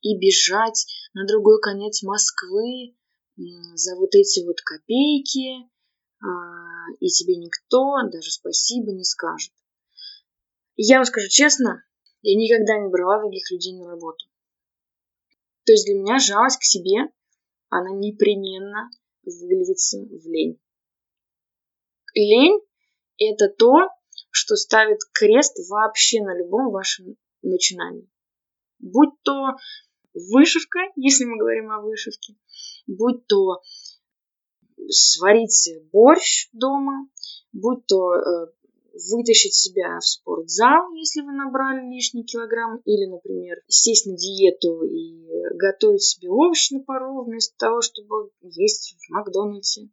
и 0.00 0.16
бежать 0.18 0.86
на 1.14 1.26
другой 1.26 1.60
конец 1.60 2.02
Москвы 2.02 2.96
за 3.36 3.96
вот 3.96 4.14
эти 4.14 4.44
вот 4.44 4.60
копейки, 4.60 5.68
а, 6.22 6.26
и 7.00 7.08
тебе 7.08 7.36
никто 7.36 7.96
даже 8.10 8.30
спасибо 8.30 8.92
не 8.92 9.04
скажет. 9.04 9.52
Я 10.76 10.96
вам 10.96 11.04
скажу 11.04 11.28
честно, 11.28 11.84
я 12.22 12.36
никогда 12.36 12.78
не 12.78 12.88
брала 12.88 13.22
таких 13.22 13.50
людей 13.50 13.76
на 13.76 13.88
работу. 13.88 14.26
То 15.64 15.72
есть 15.72 15.86
для 15.86 15.94
меня 15.94 16.18
жалость 16.18 16.58
к 16.58 16.64
себе, 16.64 17.10
она 17.68 17.90
непременно 17.90 18.90
выльется 19.24 19.98
в 19.98 20.26
лень. 20.26 20.60
Лень– 22.14 22.60
это 23.18 23.48
то, 23.48 23.88
что 24.30 24.56
ставит 24.56 24.98
крест 25.12 25.58
вообще 25.70 26.22
на 26.22 26.36
любом 26.36 26.70
вашем 26.70 27.16
начинании. 27.42 28.08
Будь 28.78 29.10
то 29.22 29.56
вышивка, 30.14 30.80
если 30.96 31.24
мы 31.24 31.38
говорим 31.38 31.70
о 31.70 31.80
вышивке, 31.80 32.34
будь 32.86 33.26
то 33.26 33.62
сварить 34.88 35.70
борщ 35.92 36.48
дома, 36.52 37.08
будь 37.52 37.86
то 37.86 38.14
э, 38.14 38.52
вытащить 39.10 39.54
себя 39.54 39.98
в 39.98 40.04
спортзал, 40.04 40.92
если 40.94 41.22
вы 41.22 41.32
набрали 41.32 41.88
лишний 41.88 42.24
килограмм, 42.24 42.78
или, 42.84 43.06
например, 43.06 43.58
сесть 43.68 44.06
на 44.06 44.16
диету 44.16 44.82
и 44.82 45.28
готовить 45.54 46.02
себе 46.02 46.28
овощи 46.28 46.74
на 46.74 46.80
пару 46.80 47.24
вместо 47.24 47.56
того, 47.56 47.80
чтобы 47.80 48.30
есть 48.40 48.96
в 48.98 49.10
Макдональдсе, 49.10 49.88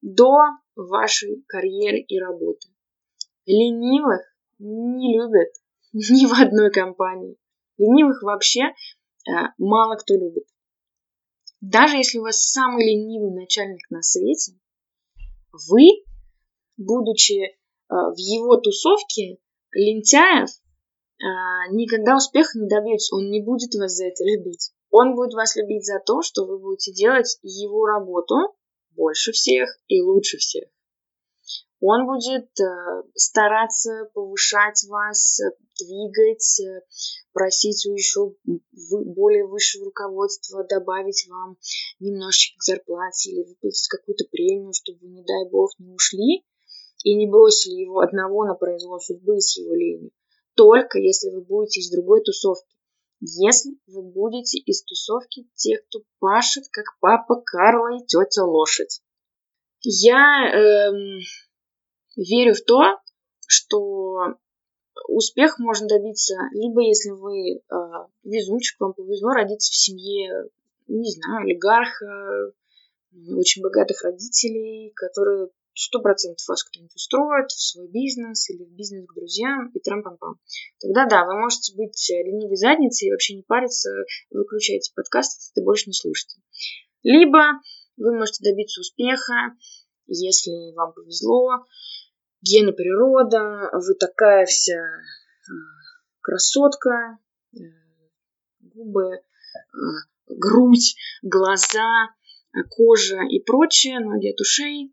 до 0.00 0.32
вашей 0.76 1.44
карьеры 1.46 1.98
и 1.98 2.18
работы. 2.18 2.68
Ленивых 3.46 4.22
не 4.58 5.16
любят 5.16 5.48
ни 5.92 6.26
в 6.26 6.32
одной 6.40 6.70
компании. 6.70 7.36
Ленивых 7.78 8.22
вообще 8.22 8.62
э, 8.62 9.30
мало 9.58 9.96
кто 9.96 10.14
любит. 10.14 10.44
Даже 11.60 11.96
если 11.96 12.18
у 12.18 12.22
вас 12.22 12.50
самый 12.50 12.84
ленивый 12.84 13.32
начальник 13.32 13.88
на 13.90 14.02
свете, 14.02 14.58
вы 15.68 16.04
будучи 16.76 17.40
э, 17.42 17.52
в 17.88 18.16
его 18.16 18.56
тусовке 18.56 19.38
лентяев, 19.72 20.48
э, 20.48 21.24
никогда 21.72 22.16
успеха 22.16 22.58
не 22.58 22.68
добьетесь. 22.68 23.12
Он 23.12 23.30
не 23.30 23.42
будет 23.42 23.74
вас 23.74 23.92
за 23.92 24.06
это 24.06 24.24
любить. 24.24 24.72
Он 24.90 25.14
будет 25.14 25.34
вас 25.34 25.56
любить 25.56 25.86
за 25.86 26.00
то, 26.04 26.22
что 26.22 26.44
вы 26.44 26.58
будете 26.58 26.92
делать 26.92 27.38
его 27.42 27.86
работу 27.86 28.34
больше 28.94 29.32
всех 29.32 29.68
и 29.88 30.00
лучше 30.00 30.38
всех. 30.38 30.68
Он 31.80 32.06
будет 32.06 32.48
э, 32.60 33.02
стараться 33.14 34.08
повышать 34.14 34.84
вас, 34.88 35.40
двигать, 35.80 36.60
просить 37.32 37.86
у 37.86 37.92
еще 37.92 38.34
более 38.72 39.46
высшего 39.46 39.86
руководства 39.86 40.64
добавить 40.64 41.26
вам 41.28 41.56
немножечко 41.98 42.58
к 42.58 42.62
зарплате 42.62 43.30
или 43.30 43.42
выплатить 43.42 43.88
какую-то 43.88 44.24
премию, 44.30 44.72
чтобы 44.72 45.08
не 45.08 45.24
дай 45.24 45.50
бог, 45.50 45.70
не 45.78 45.92
ушли 45.92 46.44
и 47.04 47.16
не 47.16 47.26
бросили 47.26 47.80
его 47.80 47.98
одного 47.98 48.44
на 48.44 48.54
произвол 48.54 49.00
судьбы 49.00 49.40
с 49.40 49.56
его 49.58 49.74
ленью. 49.74 50.12
Только 50.54 50.98
если 50.98 51.30
вы 51.30 51.40
будете 51.40 51.80
из 51.80 51.90
другой 51.90 52.22
тусовки. 52.22 52.76
Если 53.24 53.78
вы 53.86 54.02
будете 54.02 54.58
из 54.58 54.82
тусовки 54.82 55.46
тех, 55.54 55.86
кто 55.86 56.00
пашет, 56.18 56.64
как 56.72 56.98
папа 56.98 57.40
Карла 57.40 57.96
и 57.96 58.04
тетя 58.04 58.44
лошадь. 58.44 59.00
Я 59.80 60.50
эм, 60.52 61.20
верю 62.16 62.54
в 62.54 62.62
то, 62.62 62.98
что 63.46 64.34
успех 65.06 65.60
можно 65.60 65.86
добиться 65.86 66.34
либо 66.52 66.82
если 66.82 67.10
вы 67.10 67.58
э, 67.58 67.62
везунчик, 68.24 68.80
вам 68.80 68.92
повезло 68.92 69.30
родиться 69.34 69.70
в 69.70 69.76
семье, 69.76 70.48
не 70.88 71.12
знаю, 71.12 71.44
олигарха, 71.44 72.52
очень 73.36 73.62
богатых 73.62 74.02
родителей, 74.02 74.90
которые 74.96 75.50
сто 75.74 76.00
процентов 76.00 76.46
вас 76.48 76.64
кто-нибудь 76.64 76.94
устроит 76.94 77.50
в 77.50 77.60
свой 77.60 77.88
бизнес 77.88 78.50
или 78.50 78.64
в 78.64 78.72
бизнес 78.72 79.06
к 79.06 79.14
друзьям 79.14 79.70
и 79.74 79.80
трам-пам-пам. 79.80 80.34
Тогда 80.80 81.06
да, 81.06 81.24
вы 81.24 81.38
можете 81.40 81.74
быть 81.76 82.10
ленивой 82.10 82.56
задницей 82.56 83.08
и 83.08 83.10
вообще 83.10 83.36
не 83.36 83.42
париться, 83.42 83.90
выключайте 84.30 84.92
подкаст, 84.94 85.52
это 85.52 85.64
больше 85.64 85.88
не 85.88 85.94
слушайте. 85.94 86.40
Либо 87.02 87.60
вы 87.96 88.16
можете 88.16 88.48
добиться 88.50 88.80
успеха, 88.80 89.56
если 90.06 90.74
вам 90.74 90.92
повезло, 90.92 91.64
гены 92.42 92.72
природа, 92.72 93.70
вы 93.72 93.94
такая 93.94 94.46
вся 94.46 94.78
а, 94.78 95.52
красотка, 96.20 97.18
э, 97.54 97.58
губы, 98.60 99.22
грудь, 100.26 100.96
глаза, 101.22 102.08
кожа 102.70 103.20
и 103.28 103.40
прочее, 103.40 104.00
ноги 104.00 104.32
от 104.32 104.40
ушей, 104.40 104.92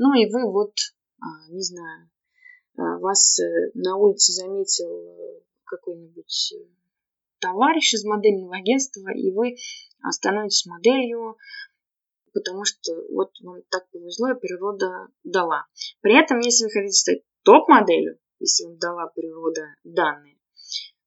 ну 0.00 0.14
и 0.14 0.32
вы 0.32 0.50
вот, 0.50 0.72
а, 1.20 1.26
не 1.50 1.60
знаю, 1.60 2.08
а, 2.78 2.98
вас 3.00 3.38
э, 3.38 3.70
на 3.74 3.96
улице 3.96 4.32
заметил 4.32 4.88
э, 4.88 5.42
какой-нибудь 5.64 6.54
э, 6.56 6.64
товарищ 7.38 7.92
из 7.92 8.04
модельного 8.06 8.56
агентства, 8.56 9.10
и 9.14 9.30
вы 9.30 9.56
становитесь 10.10 10.64
моделью, 10.64 11.36
потому 12.32 12.64
что 12.64 12.94
вот 13.12 13.32
вам 13.42 13.60
так 13.68 13.90
повезло, 13.90 14.30
и 14.30 14.40
природа 14.40 15.08
дала. 15.22 15.66
При 16.00 16.18
этом, 16.18 16.38
если 16.38 16.64
вы 16.64 16.70
хотите 16.70 16.94
стать 16.94 17.22
топ-моделью, 17.42 18.18
если 18.38 18.64
вам 18.64 18.78
дала 18.78 19.06
природа 19.08 19.74
данные, 19.84 20.38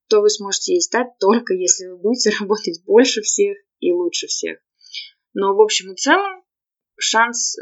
то 0.07 0.21
вы 0.21 0.29
сможете 0.29 0.73
ей 0.73 0.81
стать 0.81 1.17
только 1.19 1.55
если 1.55 1.87
вы 1.87 1.97
будете 1.97 2.29
работать 2.39 2.83
больше 2.85 3.21
всех 3.21 3.57
и 3.79 3.91
лучше 3.91 4.27
всех. 4.27 4.59
Но 5.33 5.55
в 5.55 5.61
общем 5.61 5.93
и 5.93 5.95
целом 5.95 6.43
шанс 6.95 7.57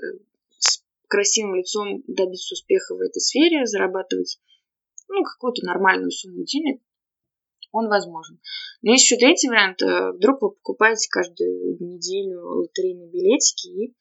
красивым 1.11 1.55
лицом 1.55 2.03
добиться 2.07 2.55
успеха 2.55 2.95
в 2.95 3.01
этой 3.01 3.19
сфере, 3.19 3.65
зарабатывать 3.65 4.39
ну, 5.09 5.23
какую-то 5.23 5.65
нормальную 5.65 6.09
сумму 6.09 6.43
денег, 6.45 6.81
он 7.71 7.87
возможен. 7.89 8.39
Но 8.81 8.93
есть 8.93 9.03
еще 9.03 9.17
третий 9.17 9.49
вариант. 9.49 9.81
Э, 9.81 10.11
вдруг 10.13 10.41
вы 10.41 10.51
покупаете 10.51 11.09
каждую 11.09 11.77
неделю 11.79 12.41
лотерейные 12.41 13.09
билетики 13.09 13.67
и 13.67 13.95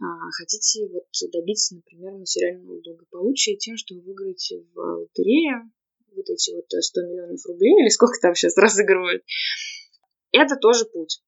а, 0.00 0.30
хотите 0.32 0.88
вот 0.88 1.06
добиться, 1.32 1.76
например, 1.76 2.14
материального 2.14 2.80
благополучия 2.80 3.56
тем, 3.56 3.76
что 3.76 3.94
вы 3.94 4.00
выиграете 4.02 4.64
в 4.74 4.80
лотерее 4.80 5.70
вот 6.14 6.28
эти 6.28 6.54
вот 6.54 6.66
100 6.68 7.02
миллионов 7.02 7.46
рублей 7.46 7.72
или 7.80 7.88
сколько 7.88 8.18
там 8.20 8.34
сейчас 8.34 8.56
разыгрывают. 8.56 9.22
Это 10.32 10.56
тоже 10.56 10.86
путь. 10.86 11.22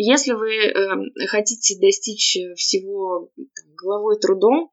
Если 0.00 0.30
вы 0.30 0.54
э, 0.54 1.26
хотите 1.26 1.76
достичь 1.80 2.38
всего 2.54 3.32
там, 3.36 3.74
головой 3.74 4.16
трудом, 4.20 4.70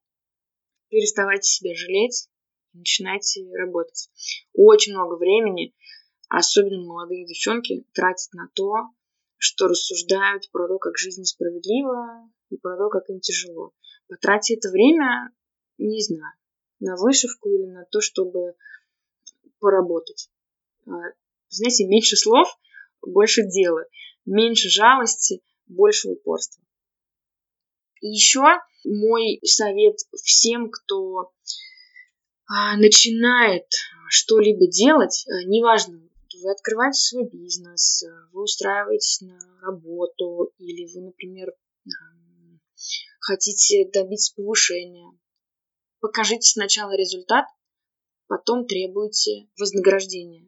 переставайте 0.89 1.49
себя 1.49 1.73
жалеть, 1.73 2.29
начинайте 2.73 3.43
работать. 3.57 4.11
Очень 4.53 4.93
много 4.93 5.15
времени, 5.15 5.73
особенно 6.29 6.85
молодые 6.85 7.25
девчонки, 7.25 7.87
тратят 7.93 8.31
на 8.33 8.49
то, 8.53 8.75
что 9.37 9.67
рассуждают 9.67 10.51
про 10.51 10.67
то, 10.67 10.77
как 10.77 10.95
жизнь 10.99 11.21
несправедлива 11.21 12.29
и 12.51 12.57
про 12.57 12.77
то, 12.77 12.89
как 12.89 13.09
им 13.09 13.19
тяжело. 13.19 13.73
Потратьте 14.07 14.53
это 14.53 14.69
время, 14.69 15.31
не 15.79 16.03
знаю, 16.03 16.35
на 16.79 16.97
вышивку 16.97 17.49
или 17.49 17.65
на 17.65 17.85
то, 17.85 17.99
чтобы 17.99 18.53
поработать. 19.57 20.29
А, 20.85 20.91
знаете, 21.49 21.87
меньше 21.87 22.15
слов, 22.15 22.47
больше 23.01 23.41
дела 23.41 23.85
меньше 24.25 24.69
жалости, 24.69 25.41
больше 25.67 26.09
упорства. 26.09 26.63
И 28.01 28.07
еще 28.07 28.43
мой 28.83 29.39
совет 29.43 29.97
всем, 30.23 30.69
кто 30.69 31.31
а, 32.47 32.77
начинает 32.77 33.65
что-либо 34.09 34.67
делать, 34.67 35.25
э, 35.27 35.45
неважно, 35.47 36.07
вы 36.43 36.51
открываете 36.51 36.99
свой 36.99 37.27
бизнес, 37.27 38.03
э, 38.03 38.07
вы 38.31 38.43
устраиваетесь 38.43 39.21
на 39.21 39.39
работу, 39.61 40.53
или 40.59 40.85
вы, 40.93 41.05
например, 41.05 41.53
хотите 43.19 43.89
добиться 43.91 44.33
повышения. 44.35 45.11
Покажите 45.99 46.47
сначала 46.47 46.95
результат, 46.95 47.45
потом 48.27 48.67
требуйте 48.67 49.47
вознаграждения. 49.57 50.47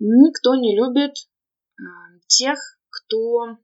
Никто 0.00 0.56
не 0.56 0.76
любит 0.76 1.14
тех, 2.26 2.58
кто 2.90 3.58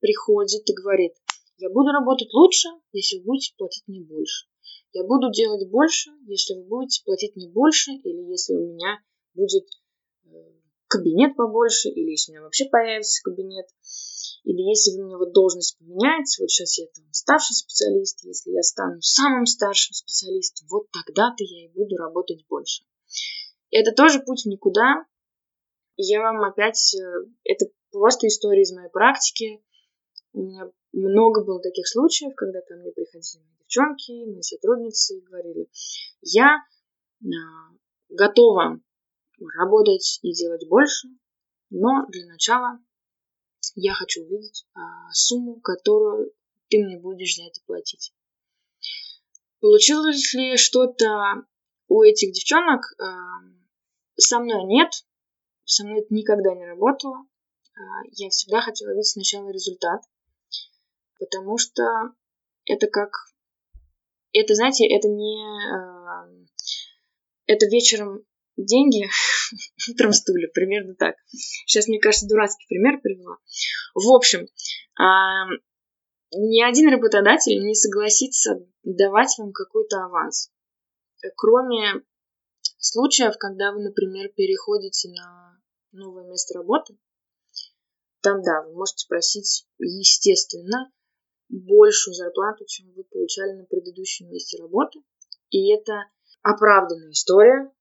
приходит 0.00 0.68
и 0.68 0.74
говорит, 0.74 1.12
я 1.58 1.70
буду 1.70 1.90
работать 1.90 2.32
лучше, 2.32 2.68
если 2.92 3.18
вы 3.18 3.24
будете 3.24 3.54
платить 3.56 3.84
мне 3.86 4.02
больше. 4.02 4.46
Я 4.92 5.04
буду 5.04 5.30
делать 5.32 5.68
больше, 5.68 6.10
если 6.26 6.54
вы 6.54 6.64
будете 6.64 7.02
платить 7.04 7.36
мне 7.36 7.48
больше, 7.48 7.92
или 7.92 8.30
если 8.30 8.54
у 8.54 8.72
меня 8.72 9.00
будет 9.34 9.66
э, 10.24 10.28
кабинет 10.86 11.36
побольше, 11.36 11.88
или 11.88 12.10
если 12.10 12.30
у 12.30 12.34
меня 12.34 12.42
вообще 12.42 12.66
появится 12.66 13.22
кабинет, 13.22 13.66
или 14.44 14.62
если 14.62 14.96
вы 14.96 15.06
мне 15.06 15.16
вот 15.16 15.32
должность 15.32 15.78
поменяете, 15.78 16.42
вот 16.42 16.50
сейчас 16.50 16.78
я 16.78 16.86
там 16.86 17.04
старший 17.12 17.54
специалист, 17.54 18.24
если 18.24 18.50
я 18.50 18.62
стану 18.62 19.00
самым 19.02 19.44
старшим 19.46 19.94
специалистом, 19.94 20.66
вот 20.70 20.86
тогда-то 20.90 21.44
я 21.44 21.66
и 21.66 21.72
буду 21.72 21.96
работать 21.96 22.46
больше. 22.48 22.84
Это 23.70 23.92
тоже 23.92 24.20
путь 24.20 24.44
в 24.44 24.48
никуда. 24.48 25.04
Я 25.98 26.20
вам 26.22 26.42
опять... 26.44 26.94
Э, 26.94 27.26
это 27.44 27.66
просто 27.90 28.28
история 28.28 28.62
из 28.62 28.72
моей 28.72 28.88
практики. 28.88 29.60
У 30.32 30.42
меня 30.42 30.70
много 30.92 31.44
было 31.44 31.60
таких 31.60 31.88
случаев, 31.88 32.34
когда 32.36 32.60
ко 32.60 32.76
мне 32.76 32.92
приходили 32.92 33.42
девчонки, 33.58 34.24
мои 34.24 34.42
сотрудницы 34.42 35.18
и 35.18 35.20
говорили, 35.20 35.68
я 36.22 36.56
а, 36.56 37.26
готова 38.08 38.80
работать 39.56 40.20
и 40.22 40.32
делать 40.32 40.68
больше, 40.68 41.08
но 41.70 42.06
для 42.08 42.26
начала 42.26 42.78
я 43.74 43.92
хочу 43.94 44.22
увидеть 44.22 44.66
а, 44.74 45.12
сумму, 45.12 45.60
которую 45.60 46.32
ты 46.68 46.78
мне 46.78 46.98
будешь 46.98 47.36
за 47.36 47.42
это 47.44 47.60
платить. 47.66 48.12
Получилось 49.60 50.32
ли 50.34 50.56
что-то 50.56 51.44
у 51.88 52.02
этих 52.02 52.32
девчонок? 52.32 52.82
Со 54.16 54.38
мной 54.38 54.64
нет, 54.66 54.90
со 55.68 55.84
мной 55.84 56.00
это 56.00 56.14
никогда 56.14 56.54
не 56.54 56.66
работало. 56.66 57.26
А, 57.76 57.80
я 58.12 58.30
всегда 58.30 58.62
хотела 58.62 58.90
видеть 58.90 59.08
сначала 59.08 59.50
результат, 59.50 60.00
потому 61.18 61.58
что 61.58 61.82
это 62.66 62.86
как... 62.86 63.10
Это, 64.32 64.54
знаете, 64.54 64.86
это 64.88 65.08
не... 65.08 65.44
А, 65.74 66.26
это 67.46 67.66
вечером 67.66 68.24
деньги, 68.56 69.08
утром 69.90 70.12
стулья, 70.12 70.48
примерно 70.48 70.94
так. 70.94 71.16
Сейчас, 71.26 71.86
мне 71.86 72.00
кажется, 72.00 72.26
дурацкий 72.26 72.66
пример 72.66 73.00
привела. 73.00 73.36
В 73.94 74.10
общем, 74.10 74.46
а, 74.98 75.46
ни 76.32 76.62
один 76.62 76.88
работодатель 76.90 77.62
не 77.62 77.74
согласится 77.74 78.66
давать 78.82 79.36
вам 79.38 79.52
какой-то 79.52 80.04
аванс. 80.04 80.50
Кроме 81.36 82.02
случаев, 82.78 83.36
когда 83.38 83.72
вы, 83.72 83.82
например, 83.82 84.30
переходите 84.34 85.10
на 85.10 85.47
новое 85.92 86.24
место 86.24 86.54
работы, 86.54 86.98
там, 88.20 88.42
да, 88.42 88.62
вы 88.62 88.74
можете 88.74 89.06
просить, 89.08 89.66
естественно, 89.78 90.90
большую 91.48 92.14
зарплату, 92.14 92.64
чем 92.66 92.92
вы 92.92 93.04
получали 93.04 93.52
на 93.52 93.64
предыдущем 93.64 94.28
месте 94.28 94.60
работы. 94.60 95.00
И 95.50 95.72
это 95.72 96.10
оправданная 96.42 97.12
история. 97.12 97.72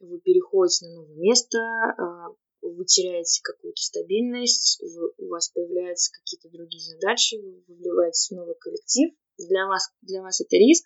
Вы 0.00 0.20
переходите 0.20 0.86
на 0.86 0.94
новое 0.94 1.16
место, 1.16 1.58
а, 1.58 2.28
вы 2.60 2.84
теряете 2.84 3.40
какую-то 3.42 3.80
стабильность, 3.80 4.80
вы, 4.82 5.12
у 5.16 5.28
вас 5.28 5.48
появляются 5.48 6.12
какие-то 6.12 6.50
другие 6.50 6.82
задачи, 6.82 7.36
вы 7.36 7.62
вливаетесь 7.66 8.28
в 8.30 8.34
новый 8.34 8.56
коллектив. 8.56 9.10
Для 9.38 9.66
вас, 9.66 9.90
для 10.02 10.22
вас 10.22 10.40
это 10.40 10.56
риск. 10.56 10.84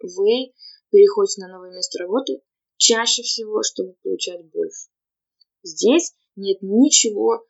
Вы 0.00 0.52
переходите 0.90 1.42
на 1.42 1.48
новое 1.48 1.70
место 1.70 1.98
работы 1.98 2.40
чаще 2.76 3.22
всего, 3.22 3.62
чтобы 3.62 3.94
получать 4.02 4.44
больше. 4.50 4.88
Здесь 5.66 6.14
нет 6.36 6.58
ничего 6.62 7.44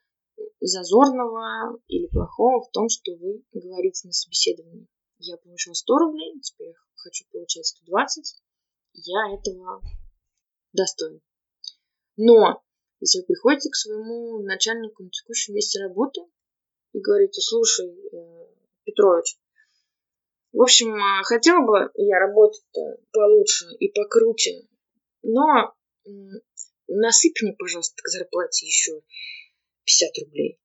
зазорного 0.61 1.79
или 1.87 2.07
плохого 2.07 2.63
в 2.63 2.71
том, 2.71 2.89
что 2.89 3.15
вы 3.15 3.45
говорите 3.53 4.07
на 4.07 4.13
собеседовании. 4.13 4.89
Я 5.19 5.37
получила 5.37 5.75
100 5.75 5.99
рублей, 5.99 6.41
теперь 6.41 6.73
хочу 6.95 7.27
получать 7.31 7.67
120. 7.67 8.37
Я 8.95 9.35
этого 9.35 9.83
достоин. 10.73 11.21
Но 12.17 12.63
если 13.01 13.19
вы 13.21 13.27
приходите 13.27 13.69
к 13.69 13.75
своему 13.75 14.43
начальнику 14.43 15.03
на 15.03 15.11
текущем 15.11 15.53
месте 15.53 15.79
работы 15.83 16.23
и 16.93 17.01
говорите, 17.01 17.43
слушай, 17.43 17.87
э, 17.87 18.47
Петрович, 18.85 19.39
в 20.53 20.63
общем, 20.63 20.95
э, 20.95 21.23
хотела 21.25 21.67
бы 21.67 21.91
я 21.97 22.19
работать 22.19 22.65
получше 23.13 23.67
и 23.79 23.89
покруче, 23.93 24.67
но 25.23 25.75
насыпь 26.89 27.43
мне, 27.43 27.53
пожалуйста, 27.53 27.97
к 28.03 28.09
зарплате 28.09 28.67
еще 28.67 29.03
50 29.85 30.11
рублей. 30.25 30.59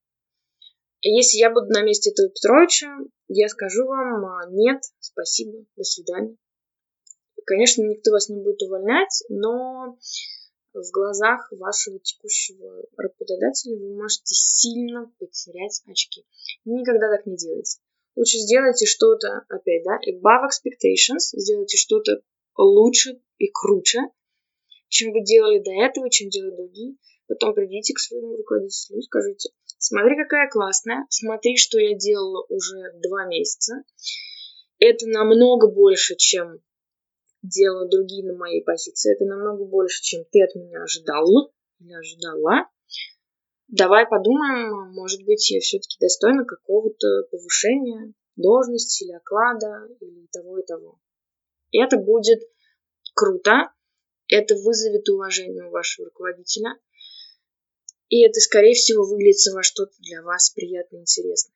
Если 1.01 1.39
я 1.39 1.49
буду 1.49 1.67
на 1.67 1.81
месте 1.81 2.11
этого 2.11 2.29
Петровича, 2.29 2.95
я 3.27 3.49
скажу 3.49 3.85
вам 3.85 4.25
а, 4.25 4.45
нет, 4.51 4.83
спасибо, 4.99 5.65
до 5.75 5.83
свидания. 5.83 6.37
Конечно, 7.45 7.81
никто 7.83 8.11
вас 8.11 8.29
не 8.29 8.39
будет 8.39 8.61
увольнять, 8.61 9.23
но 9.29 9.97
в 10.73 10.91
глазах 10.91 11.51
вашего 11.51 11.99
текущего 11.99 12.85
работодателя 12.97 13.77
вы 13.77 13.95
можете 13.95 14.35
сильно 14.35 15.11
потерять 15.19 15.81
очки. 15.87 16.25
Никогда 16.65 17.09
так 17.09 17.25
не 17.25 17.35
делайте. 17.35 17.79
Лучше 18.15 18.37
сделайте 18.37 18.85
что-то, 18.85 19.45
опять, 19.49 19.83
да, 19.83 19.97
above 20.07 20.49
expectations, 20.49 21.33
сделайте 21.33 21.77
что-то 21.77 22.21
лучше 22.57 23.19
и 23.37 23.49
круче, 23.51 24.01
чем 24.91 25.13
вы 25.13 25.23
делали 25.23 25.59
до 25.59 25.71
этого, 25.71 26.09
чем 26.09 26.29
делают 26.29 26.57
другие. 26.57 26.95
Потом 27.27 27.53
придите 27.53 27.93
к 27.93 27.99
своему 27.99 28.35
руководителю 28.35 28.99
и 28.99 29.03
скажите, 29.03 29.49
смотри, 29.77 30.17
какая 30.17 30.49
классная, 30.49 31.05
смотри, 31.09 31.55
что 31.55 31.79
я 31.79 31.95
делала 31.97 32.45
уже 32.49 32.91
два 33.01 33.25
месяца. 33.25 33.83
Это 34.79 35.07
намного 35.07 35.71
больше, 35.71 36.15
чем 36.17 36.59
делают 37.41 37.89
другие 37.89 38.25
на 38.25 38.37
моей 38.37 38.63
позиции. 38.63 39.15
Это 39.15 39.25
намного 39.25 39.63
больше, 39.63 40.03
чем 40.03 40.25
ты 40.29 40.43
от 40.43 40.53
меня 40.55 40.83
ожидал 40.83 41.53
или 41.79 41.93
ожидала. 41.93 42.67
Давай 43.69 44.05
подумаем, 44.05 44.91
может 44.93 45.23
быть, 45.23 45.49
я 45.51 45.61
все-таки 45.61 45.97
достойна 46.01 46.43
какого-то 46.43 47.07
повышения 47.31 48.13
должности 48.35 49.05
или 49.05 49.13
оклада, 49.13 49.87
или 50.01 50.27
того 50.33 50.59
и 50.59 50.65
того. 50.65 50.99
Это 51.71 51.95
будет 51.95 52.41
круто, 53.13 53.71
это 54.31 54.55
вызовет 54.55 55.07
уважение 55.09 55.65
у 55.65 55.71
вашего 55.71 56.05
руководителя, 56.05 56.79
и 58.07 58.25
это, 58.25 58.39
скорее 58.39 58.73
всего, 58.73 59.05
выльется 59.05 59.53
во 59.53 59.61
что-то 59.61 59.93
для 59.99 60.21
вас 60.21 60.49
приятно 60.49 60.97
и 60.97 61.01
интересное. 61.01 61.53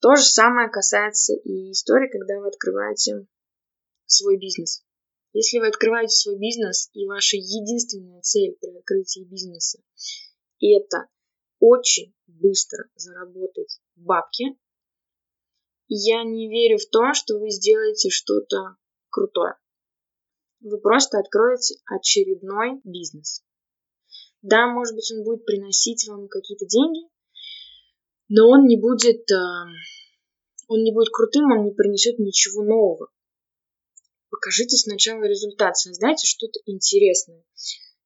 То 0.00 0.14
же 0.16 0.24
самое 0.24 0.70
касается 0.70 1.34
и 1.34 1.72
истории, 1.72 2.10
когда 2.10 2.38
вы 2.38 2.48
открываете 2.48 3.26
свой 4.06 4.38
бизнес. 4.38 4.84
Если 5.32 5.58
вы 5.58 5.68
открываете 5.68 6.14
свой 6.14 6.38
бизнес, 6.38 6.90
и 6.92 7.06
ваша 7.06 7.36
единственная 7.36 8.20
цель 8.22 8.56
при 8.60 8.76
открытии 8.76 9.24
бизнеса– 9.24 9.80
это 10.60 11.06
очень 11.58 12.14
быстро 12.26 12.84
заработать 12.96 13.80
бабки, 13.96 14.58
я 15.88 16.22
не 16.24 16.48
верю 16.48 16.78
в 16.78 16.86
то, 16.86 17.12
что 17.14 17.38
вы 17.38 17.50
сделаете 17.50 18.10
что-то 18.10 18.76
крутое. 19.10 19.56
Вы 20.60 20.78
просто 20.78 21.18
откроете 21.18 21.76
очередной 21.86 22.80
бизнес. 22.84 23.42
Да, 24.42 24.66
может 24.66 24.94
быть, 24.94 25.10
он 25.12 25.24
будет 25.24 25.44
приносить 25.44 26.06
вам 26.08 26.28
какие-то 26.28 26.66
деньги, 26.66 27.08
но 28.28 28.48
он 28.48 28.66
не 28.66 28.78
будет, 28.78 29.30
э, 29.30 29.64
он 30.68 30.82
не 30.82 30.92
будет 30.92 31.08
крутым, 31.12 31.50
он 31.50 31.64
не 31.64 31.72
принесет 31.72 32.18
ничего 32.18 32.62
нового. 32.62 33.08
Покажите 34.30 34.76
сначала 34.76 35.24
результат, 35.24 35.76
создайте 35.76 36.26
что-то 36.26 36.60
интересное. 36.66 37.44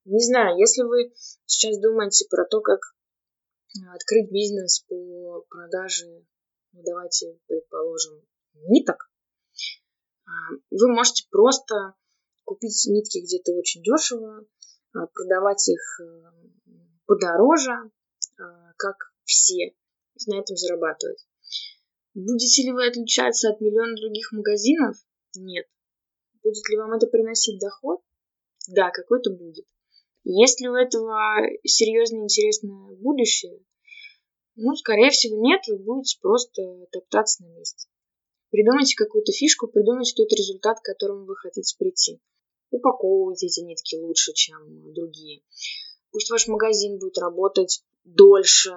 Не 0.05 0.25
знаю, 0.25 0.59
если 0.59 0.83
вы 0.83 1.13
сейчас 1.47 1.79
думаете 1.79 2.27
про 2.31 2.45
то, 2.47 2.61
как 2.61 2.81
открыть 3.93 4.31
бизнес 4.31 4.85
по 4.89 5.43
продаже, 5.49 6.25
ну, 6.73 6.83
давайте 6.85 7.39
предположим, 7.47 8.23
ниток, 8.55 9.11
а, 10.27 10.31
вы 10.71 10.89
можете 10.93 11.27
просто 11.31 11.95
купить 12.45 12.87
нитки 12.87 13.19
где-то 13.19 13.53
очень 13.53 13.83
дешево, 13.83 14.47
а, 14.93 15.07
продавать 15.07 15.69
их 15.69 16.01
э, 16.01 16.75
подороже, 17.07 17.91
а, 18.39 18.73
как 18.77 18.97
все, 19.25 19.75
на 20.27 20.41
этом 20.41 20.57
зарабатывать. 20.57 21.27
Будете 22.15 22.63
ли 22.63 22.73
вы 22.73 22.87
отличаться 22.87 23.51
от 23.51 23.61
миллиона 23.61 23.97
других 23.97 24.31
магазинов? 24.33 24.97
Нет. 25.35 25.67
Будет 26.43 26.69
ли 26.69 26.77
вам 26.77 26.93
это 26.93 27.07
приносить 27.07 27.59
доход? 27.59 28.01
Да, 28.69 28.91
какой-то 28.91 29.31
будет. 29.31 29.67
Есть 30.23 30.61
ли 30.61 30.69
у 30.69 30.75
этого 30.75 31.43
серьезное 31.65 32.23
интересное 32.23 32.95
будущее? 32.97 33.61
Ну, 34.57 34.75
скорее 34.77 35.11
всего, 35.11 35.37
нет, 35.41 35.63
вы 35.67 35.79
будете 35.79 36.19
просто 36.21 36.87
топтаться 36.93 37.43
на 37.43 37.49
месте. 37.49 37.89
Придумайте 38.55 38.95
какую-то 38.95 39.33
фишку, 39.33 39.67
придумайте 39.67 40.15
тот 40.15 40.31
результат, 40.31 40.79
к 40.79 40.85
которому 40.85 41.25
вы 41.25 41.35
хотите 41.35 41.77
прийти. 41.77 42.21
Упаковывайте 42.71 43.47
эти 43.47 43.59
нитки 43.63 43.97
лучше, 43.97 44.33
чем 44.33 44.93
другие. 44.95 45.43
Пусть 46.13 46.31
ваш 46.31 46.47
магазин 46.47 47.01
будет 47.01 47.19
работать 47.19 47.83
дольше, 48.05 48.71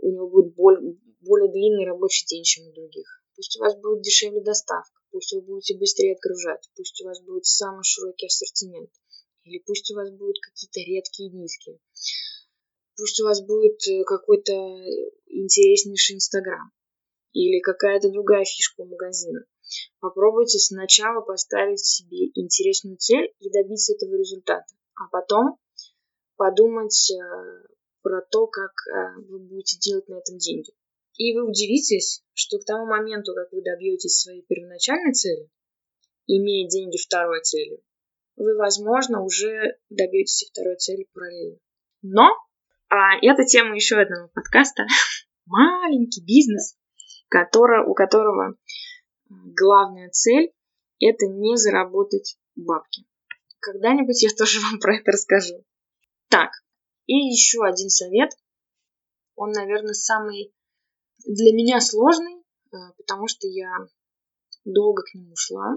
у 0.00 0.08
него 0.08 0.30
будет 0.30 0.54
более, 0.54 0.96
более 1.20 1.52
длинный 1.52 1.84
рабочий 1.84 2.24
день, 2.24 2.44
чем 2.44 2.66
у 2.68 2.72
других. 2.72 3.22
Пусть 3.36 3.58
у 3.58 3.60
вас 3.60 3.76
будет 3.76 4.00
дешевле 4.00 4.40
доставка, 4.40 4.98
пусть 5.10 5.34
вы 5.34 5.42
будете 5.42 5.76
быстрее 5.76 6.14
отгружать, 6.14 6.70
пусть 6.74 6.98
у 7.02 7.04
вас 7.04 7.20
будет 7.20 7.44
самый 7.44 7.84
широкий 7.84 8.28
ассортимент, 8.28 8.90
или 9.44 9.62
пусть 9.66 9.90
у 9.90 9.96
вас 9.96 10.12
будут 10.12 10.38
какие-то 10.40 10.80
редкие 10.80 11.28
нитки, 11.28 11.78
пусть 12.96 13.20
у 13.20 13.24
вас 13.24 13.42
будет 13.42 13.86
э, 13.86 14.02
какой-то 14.04 14.54
интереснейший 15.26 16.16
Инстаграм 16.16 16.72
или 17.34 17.60
какая-то 17.60 18.10
другая 18.10 18.44
фишка 18.44 18.80
у 18.80 18.86
магазина. 18.86 19.44
Попробуйте 20.00 20.58
сначала 20.58 21.20
поставить 21.20 21.84
себе 21.84 22.28
интересную 22.34 22.96
цель 22.96 23.34
и 23.40 23.50
добиться 23.50 23.92
этого 23.94 24.14
результата, 24.14 24.72
а 24.94 25.08
потом 25.10 25.58
подумать 26.36 27.10
э, 27.10 27.66
про 28.02 28.22
то, 28.22 28.46
как 28.46 28.70
э, 28.70 29.20
вы 29.28 29.40
будете 29.40 29.78
делать 29.78 30.08
на 30.08 30.14
этом 30.14 30.38
деньги. 30.38 30.72
И 31.16 31.36
вы 31.36 31.48
удивитесь, 31.48 32.22
что 32.34 32.58
к 32.58 32.64
тому 32.64 32.86
моменту, 32.86 33.34
как 33.34 33.52
вы 33.52 33.62
добьетесь 33.62 34.20
своей 34.20 34.42
первоначальной 34.42 35.12
цели, 35.12 35.48
имея 36.26 36.68
деньги 36.68 36.96
второй 36.96 37.42
цели, 37.42 37.82
вы, 38.36 38.56
возможно, 38.56 39.22
уже 39.22 39.76
добьетесь 39.90 40.48
второй 40.50 40.76
цели 40.76 41.08
параллельно. 41.12 41.58
Но 42.02 42.30
а 42.88 43.16
это 43.22 43.44
тема 43.44 43.74
еще 43.74 43.96
одного 43.96 44.28
подкаста. 44.28 44.84
Маленький 45.46 46.22
бизнес, 46.24 46.76
который, 47.34 47.84
у 47.84 47.94
которого 47.94 48.54
главная 49.28 50.08
цель– 50.10 50.52
это 51.00 51.26
не 51.26 51.56
заработать 51.56 52.38
бабки. 52.54 53.04
Когда-нибудь 53.58 54.22
я 54.22 54.30
тоже 54.30 54.60
вам 54.70 54.78
про 54.78 54.98
это 54.98 55.10
расскажу. 55.10 55.64
Так, 56.28 56.50
и 57.06 57.14
еще 57.14 57.64
один 57.64 57.90
совет. 57.90 58.30
Он, 59.34 59.50
наверное, 59.50 59.94
самый 59.94 60.54
для 61.26 61.52
меня 61.52 61.80
сложный, 61.80 62.36
э, 62.36 62.76
потому 62.98 63.26
что 63.26 63.48
я 63.48 63.72
долго 64.64 65.02
к 65.02 65.14
нему 65.14 65.34
шла, 65.34 65.74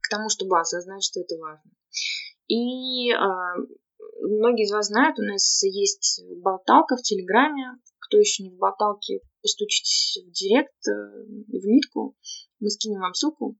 к 0.00 0.08
тому, 0.08 0.30
чтобы 0.30 0.58
осознать, 0.58 1.04
что 1.04 1.20
это 1.20 1.36
важно. 1.36 1.70
И 2.48 3.12
а, 3.12 3.54
многие 4.20 4.64
из 4.64 4.72
вас 4.72 4.88
знают, 4.88 5.16
у 5.20 5.22
нас 5.22 5.62
есть 5.62 6.24
болталка 6.42 6.96
в 6.96 7.02
Телеграме. 7.02 7.78
Кто 8.14 8.20
еще 8.20 8.44
не 8.44 8.50
в 8.50 8.58
болталке, 8.58 9.22
постучитесь 9.42 10.22
в 10.24 10.30
директ, 10.30 10.70
э, 10.86 11.24
в 11.48 11.66
нитку, 11.66 12.16
мы 12.60 12.70
скинем 12.70 13.00
вам 13.00 13.12
ссылку. 13.12 13.58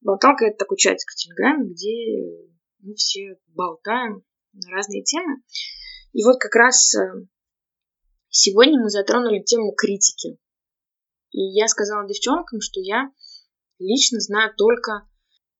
Болталка– 0.00 0.46
это 0.46 0.56
такой 0.56 0.78
чатик 0.78 1.08
в 1.08 1.14
Телеграме, 1.14 1.70
где 1.70 2.50
мы 2.80 2.96
все 2.96 3.38
болтаем 3.54 4.24
на 4.52 4.68
разные 4.72 5.04
темы. 5.04 5.44
И 6.12 6.24
вот 6.24 6.40
как 6.40 6.56
раз 6.56 6.92
э, 6.96 7.06
сегодня 8.30 8.82
мы 8.82 8.90
затронули 8.90 9.44
тему 9.44 9.72
критики. 9.76 10.40
И 11.30 11.40
я 11.40 11.68
сказала 11.68 12.08
девчонкам, 12.08 12.60
что 12.60 12.80
я 12.80 13.12
лично 13.78 14.18
знаю 14.18 14.52
только 14.56 15.08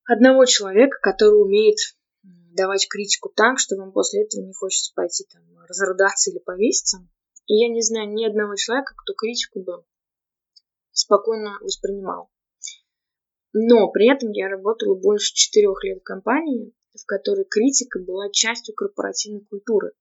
одного 0.07 0.45
человека, 0.45 0.99
который 1.01 1.41
умеет 1.41 1.79
давать 2.25 2.89
критику 2.89 3.29
так, 3.33 3.61
что 3.61 3.77
вам 3.77 3.93
после 3.93 4.25
этого 4.25 4.45
не 4.45 4.55
хочется 4.55 4.93
пойти 4.93 5.25
там 5.33 5.43
разрыдаться 5.69 6.33
или 6.33 6.41
повеситься. 6.41 7.07
И 7.47 7.55
я 7.55 7.69
не 7.69 7.83
знаю 7.83 8.13
ни 8.13 8.25
одного 8.25 8.55
человека, 8.57 8.95
кто 8.97 9.15
критику 9.15 9.63
бы 9.63 9.85
спокойно 10.93 11.59
воспринимал. 11.61 12.31
Но 13.53 13.89
при 13.91 14.13
этом 14.13 14.31
я 14.33 14.49
работала 14.49 14.95
больше 14.95 15.35
четырех 15.35 15.83
лет 15.85 16.01
в 16.01 16.05
компании, 16.05 16.73
в 16.95 17.05
которой 17.07 17.45
критика 17.45 18.01
была 18.01 18.31
частью 18.31 18.75
корпоративной 18.75 19.45
культуры. 19.45 19.93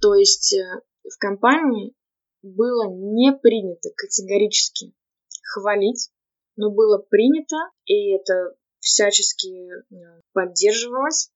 То 0.00 0.14
есть 0.14 0.54
э, 0.54 0.82
в 1.04 1.16
компании 1.18 1.94
было 2.42 2.88
не 2.88 3.32
принято 3.32 3.90
категорически 3.94 4.94
хвалить, 5.42 6.10
но 6.56 6.70
было 6.70 6.98
принято, 6.98 7.56
и 7.84 8.14
это 8.14 8.56
всячески 8.80 9.70
э, 9.70 10.20
поддерживалось, 10.32 11.30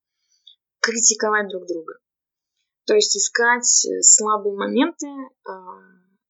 критиковать 0.81 1.49
друг 1.49 1.67
друга. 1.67 1.99
То 2.87 2.94
есть 2.94 3.16
искать 3.16 3.87
э, 3.87 4.03
слабые 4.03 4.57
моменты 4.57 5.07
а, 5.44 5.53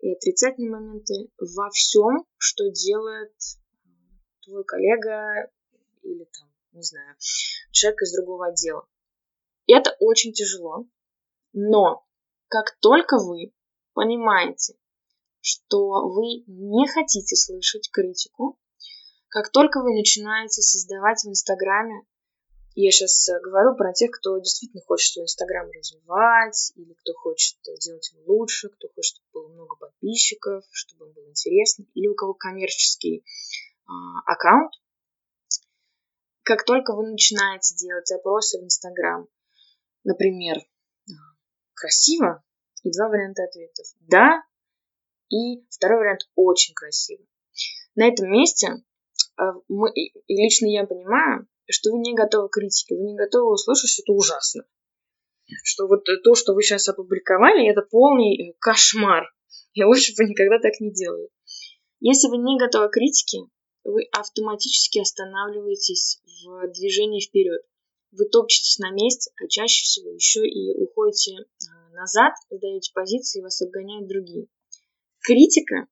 и 0.01 0.12
отрицательные 0.12 0.71
моменты 0.71 1.31
во 1.38 1.69
всем, 1.71 2.27
что 2.37 2.71
делает 2.71 3.33
э, 3.33 3.88
твой 4.43 4.64
коллега 4.64 5.51
или 6.03 6.25
там, 6.25 6.49
не 6.73 6.83
знаю, 6.83 7.17
человек 7.73 8.03
из 8.03 8.14
другого 8.14 8.49
отдела. 8.49 8.87
Это 9.67 9.97
очень 9.99 10.33
тяжело, 10.33 10.87
но 11.53 12.07
как 12.49 12.77
только 12.81 13.17
вы 13.19 13.53
понимаете, 13.95 14.75
что 15.40 16.09
вы 16.09 16.45
не 16.47 16.87
хотите 16.87 17.35
слышать 17.35 17.90
критику, 17.90 18.59
как 19.29 19.51
только 19.51 19.83
вы 19.83 19.95
начинаете 19.95 20.62
создавать 20.62 21.25
в 21.25 21.29
Инстаграме 21.29 22.03
я 22.75 22.91
сейчас 22.91 23.29
э, 23.29 23.41
говорю 23.41 23.77
про 23.77 23.93
тех, 23.93 24.11
кто 24.11 24.39
действительно 24.39 24.83
хочет 24.83 25.13
свой 25.13 25.25
Инстаграм 25.25 25.71
развивать, 25.71 26.73
или 26.75 26.93
кто 26.95 27.13
хочет 27.15 27.57
э, 27.69 27.77
делать 27.79 28.11
его 28.13 28.35
лучше, 28.35 28.69
кто 28.69 28.89
хочет, 28.89 29.17
чтобы 29.17 29.29
было 29.33 29.49
много 29.53 29.77
подписчиков, 29.77 30.65
чтобы 30.73 31.07
он 31.07 31.13
был 31.13 31.29
интересный, 31.29 31.89
или 31.95 32.09
у 32.09 32.15
кого 32.15 32.35
коммерческий 32.35 33.19
э, 33.19 33.91
аккаунт. 34.27 34.73
Как 36.43 36.65
только 36.65 36.95
вы 36.95 37.11
начинаете 37.11 37.75
делать 37.77 38.07
запросы 38.07 38.61
в 38.61 38.65
Инстаграм, 38.65 39.29
например, 40.03 40.59
красиво, 41.75 42.43
и 42.83 42.91
два 42.91 43.09
варианта 43.09 43.45
ответов. 43.45 43.87
Да, 44.01 44.43
и 45.31 45.65
второй 45.71 45.99
вариант 45.99 46.29
очень 46.35 46.75
красиво. 46.75 47.25
На 47.95 48.09
этом 48.09 48.31
месте 48.31 48.69
э, 49.39 49.43
мы, 49.69 49.91
и 49.93 50.13
лично 50.29 50.67
я 50.67 50.87
понимаю, 50.87 51.47
что 51.72 51.92
вы 51.92 52.00
не 52.00 52.14
готовы 52.14 52.48
к 52.48 52.53
критике, 52.53 52.94
вы 52.96 53.05
не 53.05 53.16
готовы 53.16 53.53
услышать, 53.53 53.90
что 53.90 54.03
это 54.03 54.12
ужасно. 54.12 54.64
Что 55.62 55.87
вот 55.87 56.05
то, 56.05 56.35
что 56.35 56.55
вы 56.55 56.62
сейчас 56.62 56.88
опубликовали, 56.88 57.70
это 57.70 57.83
полный 57.83 58.50
э, 58.50 58.55
кошмар. 58.59 59.24
И 59.72 59.83
лучше 59.83 60.14
бы 60.16 60.24
никогда 60.24 60.59
так 60.59 60.81
не 60.81 60.92
делали. 60.92 61.29
Если 62.00 62.29
вы 62.29 62.38
не 62.38 62.59
готовы 62.59 62.88
к 62.88 62.92
критике, 62.92 63.38
вы 63.83 64.05
автоматически 64.12 65.00
останавливаетесь 65.00 66.20
в 66.24 66.72
движении 66.72 67.20
вперед. 67.20 67.62
Вы 68.12 68.27
топчетесь 68.27 68.79
на 68.79 68.90
месте, 68.90 69.33
а 69.42 69.48
чаще 69.48 69.85
всего 69.85 70.12
еще 70.12 70.46
и 70.46 70.72
уходите 70.77 71.33
э, 71.33 71.44
назад, 71.92 72.33
сдаете 72.50 72.92
позиции 72.94 73.42
вас 73.42 73.61
обгоняют 73.62 74.09
другие. 74.09 74.46
Критика, 75.20 75.87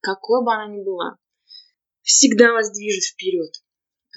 какой 0.00 0.44
бы 0.44 0.52
она 0.52 0.74
ни 0.74 0.82
была, 0.82 1.18
всегда 2.02 2.52
вас 2.52 2.70
движет 2.72 3.04
вперед 3.04 3.52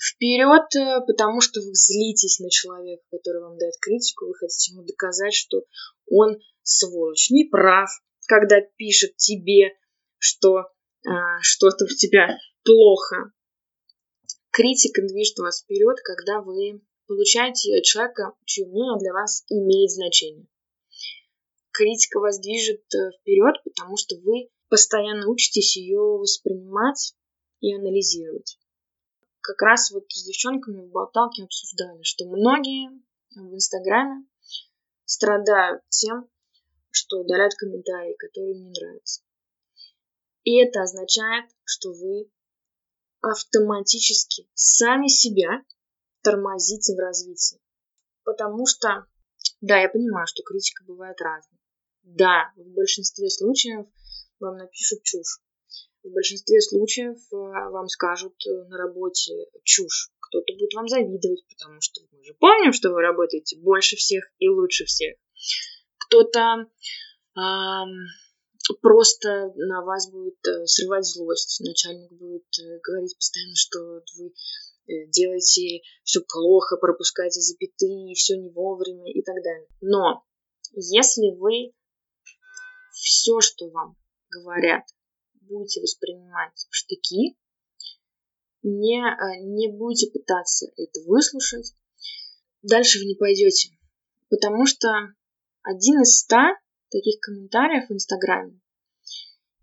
вперед, 0.02 0.76
э, 0.76 1.06
потому 1.06 1.42
что 1.42 1.62
вы 1.62 1.74
злитесь 1.74 2.40
на 2.40 2.50
человека, 2.50 3.04
который 3.12 3.42
вам 3.42 3.58
дает 3.58 3.76
критику, 3.80 4.26
вы 4.26 4.34
хотите 4.34 4.74
ему 4.74 4.84
доказать, 4.84 5.34
что 5.34 5.64
он 6.10 6.40
сволочь, 6.64 7.30
не 7.30 7.46
прав, 7.46 7.90
когда 8.28 8.62
пишет 8.78 9.16
тебе, 9.18 9.78
что 10.18 10.70
а, 11.08 11.42
что-то 11.42 11.86
у 11.86 11.88
тебя 11.88 12.38
плохо. 12.64 13.32
Критика 14.52 15.02
движет 15.02 15.38
вас 15.40 15.62
вперед, 15.62 15.98
когда 16.04 16.42
вы 16.42 16.82
получаете 17.08 17.78
от 17.78 17.84
человека, 17.84 18.34
чье 18.46 18.66
мнение 18.66 19.00
для 19.00 19.14
вас 19.14 19.44
имеет 19.50 19.92
значение. 19.92 20.48
Критика 21.72 22.20
вас 22.20 22.40
движет 22.40 22.84
э, 22.94 23.12
вперед, 23.20 23.56
потому 23.64 23.98
что 23.98 24.16
вы 24.18 24.50
постоянно 24.70 25.28
учитесь 25.30 25.78
ее 25.78 26.00
воспринимать 26.00 27.16
и 27.60 27.74
анализировать 27.74 28.58
как 29.42 29.62
раз 29.62 29.92
вот 29.92 30.06
с 30.10 30.24
девчонками 30.24 30.82
в 30.82 30.92
болталке 30.92 31.44
обсуждали, 31.44 32.04
что 32.04 32.26
многие 32.26 32.90
в 33.36 33.54
Инстаграме 33.54 34.26
страдают 35.06 35.84
тем, 35.90 36.30
что 36.92 37.20
удаляют 37.20 37.56
комментарии, 37.56 38.16
которые 38.18 38.56
им 38.56 38.64
не 38.64 38.72
нравятся. 38.72 39.22
И 40.44 40.58
это 40.62 40.82
означает, 40.82 41.46
что 41.64 41.92
вы 41.94 42.30
автоматически 43.22 44.48
сами 44.54 45.08
себя 45.08 45.64
тормозите 46.24 46.96
в 46.96 47.00
развитии. 47.00 47.60
Потому 48.24 48.66
что, 48.66 49.06
да, 49.62 49.80
я 49.80 49.90
понимаю, 49.90 50.28
что 50.28 50.44
критика 50.44 50.84
бывает 50.84 51.20
разной. 51.22 51.60
Да, 52.04 52.52
в 52.56 52.68
большинстве 52.74 53.30
случаев 53.30 53.88
вам 54.40 54.58
напишут 54.58 55.04
чушь. 55.04 55.40
В 56.04 56.10
большинстве 56.10 56.60
случаев 56.62 57.18
э, 57.32 57.36
вам 57.36 57.88
скажут 57.88 58.34
э, 58.48 58.64
на 58.70 58.78
работе 58.78 59.34
чушь. 59.64 60.10
Кто-то 60.20 60.54
будет 60.54 60.74
вам 60.74 60.88
завидовать, 60.88 61.44
потому 61.48 61.80
что 61.80 62.02
мы 62.12 62.24
же 62.24 62.34
помним, 62.40 62.74
что 62.74 62.90
вы 62.90 63.02
работаете 63.02 63.58
больше 63.60 63.96
всех 63.98 64.24
и 64.40 64.50
лучше 64.50 64.86
всех. 64.86 65.16
Кто-то 65.98 66.68
эм, 67.38 68.08
просто 68.82 69.52
на 69.56 69.84
вас 69.84 70.10
будет 70.10 70.40
э, 70.48 70.66
срывать 70.66 71.06
злость. 71.06 71.62
Начальник 71.64 72.12
будет 72.14 72.48
говорить 72.84 73.16
постоянно, 73.16 73.56
что 73.56 74.04
вы 74.18 74.34
делаете 75.10 75.82
все 76.04 76.22
плохо, 76.22 76.78
пропускаете 76.78 77.40
запятые, 77.40 78.16
все 78.16 78.38
не 78.38 78.50
вовремя 78.50 79.12
и 79.12 79.22
так 79.22 79.36
далее. 79.44 79.68
Но 79.82 80.24
если 80.74 81.30
вы 81.38 81.74
все, 82.92 83.40
что 83.40 83.70
вам 83.70 83.96
говорят, 84.32 84.84
будете 85.52 85.82
воспринимать 85.82 86.66
в 86.70 86.76
штыки, 86.76 87.38
не, 88.64 89.02
э, 89.02 89.44
не 89.44 89.68
будете 89.68 90.12
пытаться 90.12 90.68
это 90.78 91.02
выслушать, 91.06 91.76
дальше 92.62 93.00
вы 93.00 93.06
не 93.06 93.16
пойдете. 93.16 93.70
Потому 94.30 94.66
что 94.66 94.88
один 95.62 96.02
из 96.02 96.20
ста 96.20 96.56
таких 96.90 97.20
комментариев 97.20 97.90
в 97.90 97.94
Инстаграме 97.94 98.60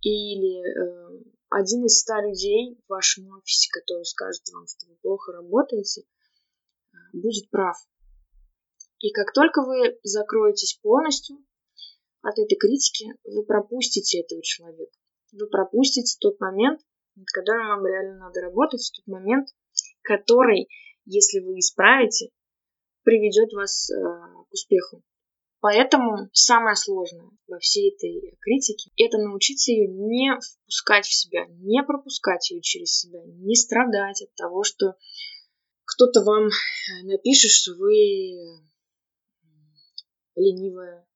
или 0.03 0.61
э, 0.61 1.25
один 1.51 1.85
из 1.87 2.01
ста 2.01 2.21
людей 2.23 2.77
в 2.85 2.89
вашем 2.91 3.29
офисе, 3.31 3.71
который 3.73 4.05
скажет 4.05 4.43
вам, 4.53 4.67
что 4.67 4.87
вы 4.87 4.97
плохо 4.97 5.33
работаете, 5.33 6.03
э, 6.03 6.97
будет 7.13 7.51
прав. 7.51 7.77
И 9.01 9.11
как 9.13 9.33
только 9.33 9.63
вы 9.63 9.99
закроетесь 10.03 10.79
полностью 10.83 11.39
от 12.23 12.39
этой 12.39 12.57
критики, 12.57 13.15
вы 13.25 13.45
пропустите 13.45 14.21
этого 14.21 14.43
человека. 14.43 14.99
Вы 15.33 15.47
пропустите 15.49 16.17
тот 16.21 16.41
момент, 16.41 16.81
над 17.15 17.27
которым 17.31 17.69
вам 17.69 17.87
реально 17.87 18.19
надо 18.19 18.41
работать, 18.41 18.91
тот 18.95 19.07
момент, 19.07 19.49
который, 20.03 20.69
если 21.05 21.41
вы 21.41 21.59
исправите, 21.59 22.31
приведет 23.03 23.53
вас 23.53 23.91
э, 23.91 23.95
к 23.95 24.53
успеху. 24.53 25.03
Поэтому 25.61 26.29
самое 26.33 26.77
сложное 26.77 27.31
во 27.49 27.59
всей 27.59 27.93
этой 27.93 28.37
критике– 28.41 28.93
это 28.97 29.19
научиться 29.19 29.73
ее 29.73 29.89
не 29.89 30.39
впускать 30.41 31.05
в 31.05 31.13
себя, 31.13 31.47
не 31.49 31.83
пропускать 31.83 32.51
ее 32.51 32.61
через 32.63 32.93
себя, 32.93 33.21
не 33.25 33.57
страдать 33.57 34.23
от 34.23 34.33
того, 34.35 34.63
что 34.63 34.95
кто-то 35.85 36.23
вам 36.23 36.49
напишет, 37.03 37.51
что 37.51 37.75
вы 37.75 38.37
ленивая 40.37 41.09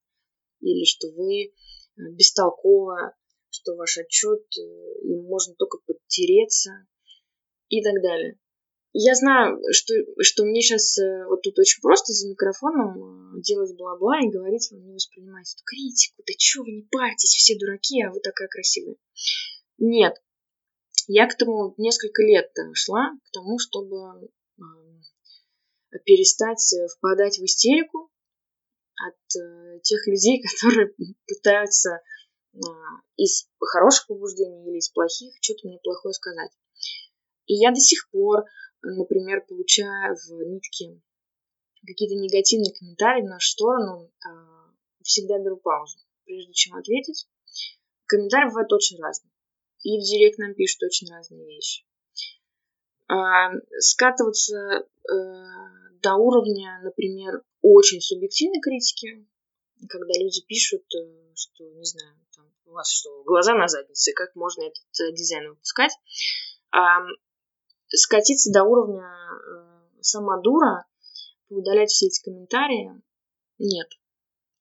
или 0.60 0.84
что 0.84 1.08
вы 1.12 1.54
бестолковая, 1.96 3.14
что 3.52 3.74
ваш 3.74 3.98
отчет, 3.98 4.44
э, 4.58 4.62
им 5.02 5.24
можно 5.24 5.54
только 5.54 5.78
подтереться 5.86 6.70
и 7.68 7.82
так 7.82 8.02
далее. 8.02 8.38
Я 8.94 9.14
знаю, 9.14 9.58
что, 9.72 9.94
что 10.20 10.44
мне 10.44 10.62
сейчас 10.62 10.98
э, 10.98 11.26
вот 11.26 11.42
тут 11.42 11.58
очень 11.58 11.80
просто 11.80 12.12
за 12.12 12.28
микрофоном 12.28 13.36
э, 13.36 13.42
делать 13.42 13.76
бла-бла 13.76 14.20
и 14.20 14.30
говорить 14.30 14.70
вам 14.70 14.86
не 14.86 14.94
воспринимать 14.94 15.52
эту 15.54 15.62
критику. 15.64 16.22
Да 16.26 16.32
чё 16.36 16.62
вы 16.62 16.72
не 16.72 16.82
парьтесь, 16.90 17.30
все 17.30 17.58
дураки, 17.58 18.02
а 18.02 18.10
вы 18.10 18.20
такая 18.20 18.48
красивая. 18.48 18.96
Нет. 19.78 20.14
Я 21.08 21.26
к 21.26 21.34
этому 21.34 21.74
несколько 21.76 22.22
лет 22.22 22.50
шла, 22.74 23.10
к 23.24 23.30
тому, 23.32 23.58
чтобы 23.58 24.30
перестать 26.04 26.62
впадать 26.96 27.38
в 27.38 27.44
истерику 27.44 28.10
от 28.96 29.82
тех 29.82 30.06
людей, 30.06 30.42
которые 30.54 30.94
пытаются 31.26 32.00
из 33.16 33.48
хороших 33.60 34.06
побуждений 34.08 34.68
или 34.68 34.78
из 34.78 34.90
плохих 34.90 35.34
что-то 35.40 35.66
мне 35.66 35.78
плохое 35.82 36.12
сказать. 36.12 36.50
И 37.46 37.54
я 37.54 37.70
до 37.70 37.80
сих 37.80 38.10
пор, 38.10 38.44
например, 38.82 39.44
получаю 39.46 40.16
в 40.16 40.30
нитке 40.44 41.00
какие-то 41.86 42.14
негативные 42.14 42.72
комментарии 42.72 43.22
в 43.22 43.30
нашу 43.30 43.50
сторону, 43.50 44.10
а, 44.24 44.72
всегда 45.02 45.38
беру 45.38 45.56
паузу, 45.56 45.98
прежде 46.24 46.52
чем 46.52 46.76
ответить. 46.76 47.26
Комментарии 48.06 48.48
бывают 48.48 48.72
очень 48.72 49.00
разные. 49.00 49.32
И 49.82 49.98
в 49.98 50.02
директ 50.02 50.38
нам 50.38 50.54
пишут 50.54 50.82
очень 50.84 51.10
разные 51.10 51.44
вещи. 51.44 51.84
А, 53.08 53.50
скатываться 53.78 54.56
э, 54.56 54.86
до 56.02 56.14
уровня, 56.14 56.80
например, 56.82 57.42
очень 57.62 58.00
субъективной 58.00 58.60
критики, 58.60 59.26
когда 59.88 60.12
люди 60.18 60.44
пишут, 60.46 60.82
э, 60.94 61.34
что, 61.34 61.64
не 61.64 61.84
знаю, 61.84 62.16
там, 62.34 62.46
у 62.66 62.72
вас 62.72 62.90
что, 62.90 63.22
глаза 63.24 63.54
на 63.54 63.68
заднице, 63.68 64.12
как 64.12 64.34
можно 64.34 64.62
этот 64.62 65.00
э, 65.00 65.12
дизайн 65.12 65.50
выпускать, 65.50 65.92
а, 66.70 67.00
скатиться 67.88 68.52
до 68.52 68.64
уровня 68.64 69.04
э, 69.04 70.00
сама 70.00 70.40
дура, 70.40 70.86
удалять 71.48 71.90
все 71.90 72.06
эти 72.06 72.22
комментарии, 72.22 73.02
нет. 73.58 73.88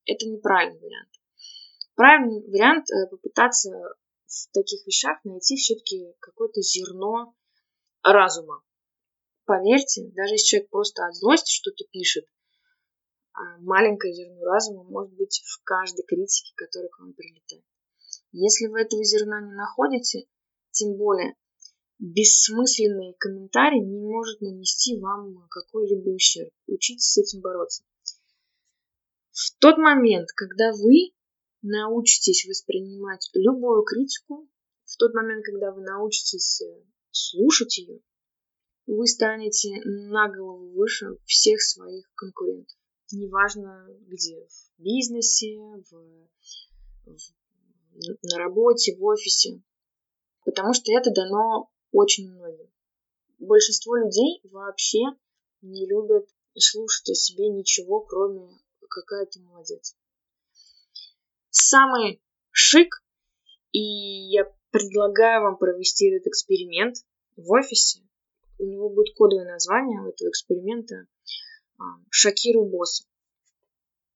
Это 0.06 0.28
неправильный 0.28 0.80
вариант. 0.80 1.10
Правильный 1.96 2.42
вариант 2.48 2.88
попытаться 3.12 3.70
в 4.26 4.52
таких 4.54 4.86
вещах 4.86 5.24
найти 5.24 5.56
все-таки 5.56 6.14
какое-то 6.20 6.62
зерно 6.62 7.36
разума. 8.02 8.64
Поверьте, 9.46 10.10
даже 10.16 10.34
если 10.34 10.46
человек 10.46 10.70
просто 10.70 11.06
от 11.06 11.16
злости 11.16 11.52
что-то 11.52 11.84
пишет, 11.92 12.26
маленькое 13.60 14.14
зерно 14.14 14.44
разума 14.46 14.84
может 14.84 15.14
быть 15.16 15.42
в 15.46 15.64
каждой 15.64 16.04
критике, 16.04 16.54
которая 16.56 16.90
к 16.90 17.00
вам 17.00 17.14
прилетает. 17.14 17.64
Если 18.32 18.68
вы 18.68 18.82
этого 18.82 19.04
зерна 19.04 19.42
не 19.42 19.54
находите, 19.54 20.28
тем 20.72 20.96
более 20.96 21.36
бессмысленный 22.00 23.16
комментарий 23.20 23.82
не 23.82 24.00
может 24.00 24.42
нанести 24.42 25.00
вам 25.00 25.48
какой-либо 25.50 26.10
ущерб. 26.10 26.50
Учитесь 26.68 27.12
с 27.12 27.18
этим 27.18 27.42
бороться. 27.42 27.84
В 29.32 29.58
тот 29.60 29.78
момент, 29.78 30.30
когда 30.36 30.72
вы 30.72 31.12
научитесь 31.62 32.46
воспринимать 32.48 33.30
любую 33.34 33.84
критику, 33.84 34.50
в 34.86 34.98
тот 34.98 35.14
момент, 35.14 35.46
когда 35.46 35.72
вы 35.72 35.84
научитесь 35.84 36.62
э, 36.62 36.84
слушать 37.12 37.78
ее, 37.78 38.02
вы 38.88 39.08
станете 39.08 39.70
на 39.86 40.28
голову 40.28 40.72
выше 40.74 41.18
всех 41.26 41.62
своих 41.62 42.12
конкурентов 42.16 42.81
неважно 43.18 43.88
где, 44.08 44.46
в 44.46 44.82
бизнесе, 44.82 45.58
в, 45.60 46.28
в, 47.06 47.18
на 48.24 48.38
работе, 48.38 48.96
в 48.96 49.04
офисе, 49.04 49.62
потому 50.46 50.74
что 50.74 50.92
это 50.92 51.12
дано 51.12 51.70
очень 51.92 52.32
многим. 52.32 52.72
Большинство 53.40 53.96
людей 53.96 54.42
вообще 54.44 55.00
не 55.62 55.88
любят 55.88 56.28
слушать 56.56 57.10
о 57.10 57.16
себе 57.16 57.50
ничего, 57.50 58.02
кроме 58.02 58.60
какая 58.92 59.26
ты 59.26 59.40
молодец. 59.40 59.96
Самый 61.50 62.22
шик, 62.52 63.04
и 63.72 63.80
я 63.80 64.52
предлагаю 64.72 65.44
вам 65.44 65.58
провести 65.58 66.10
этот 66.10 66.28
эксперимент 66.28 66.98
в 67.36 67.52
офисе. 67.52 68.02
У 68.60 68.66
него 68.66 68.90
будет 68.90 69.16
кодовое 69.16 69.46
название 69.46 70.02
у 70.02 70.10
этого 70.10 70.30
эксперимента 70.30 71.08
шокируй 72.10 72.70
босса. 72.70 73.06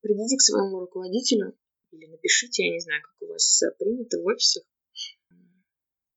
Придите 0.01 0.38
к 0.38 0.41
своему 0.41 0.80
руководителю 0.80 1.58
или 1.91 2.08
напишите, 2.08 2.65
я 2.65 2.73
не 2.73 2.80
знаю, 2.80 3.01
как 3.01 3.15
у 3.21 3.32
вас 3.32 3.63
принято 3.80 4.19
в 4.19 4.25
офисах, 4.25 4.63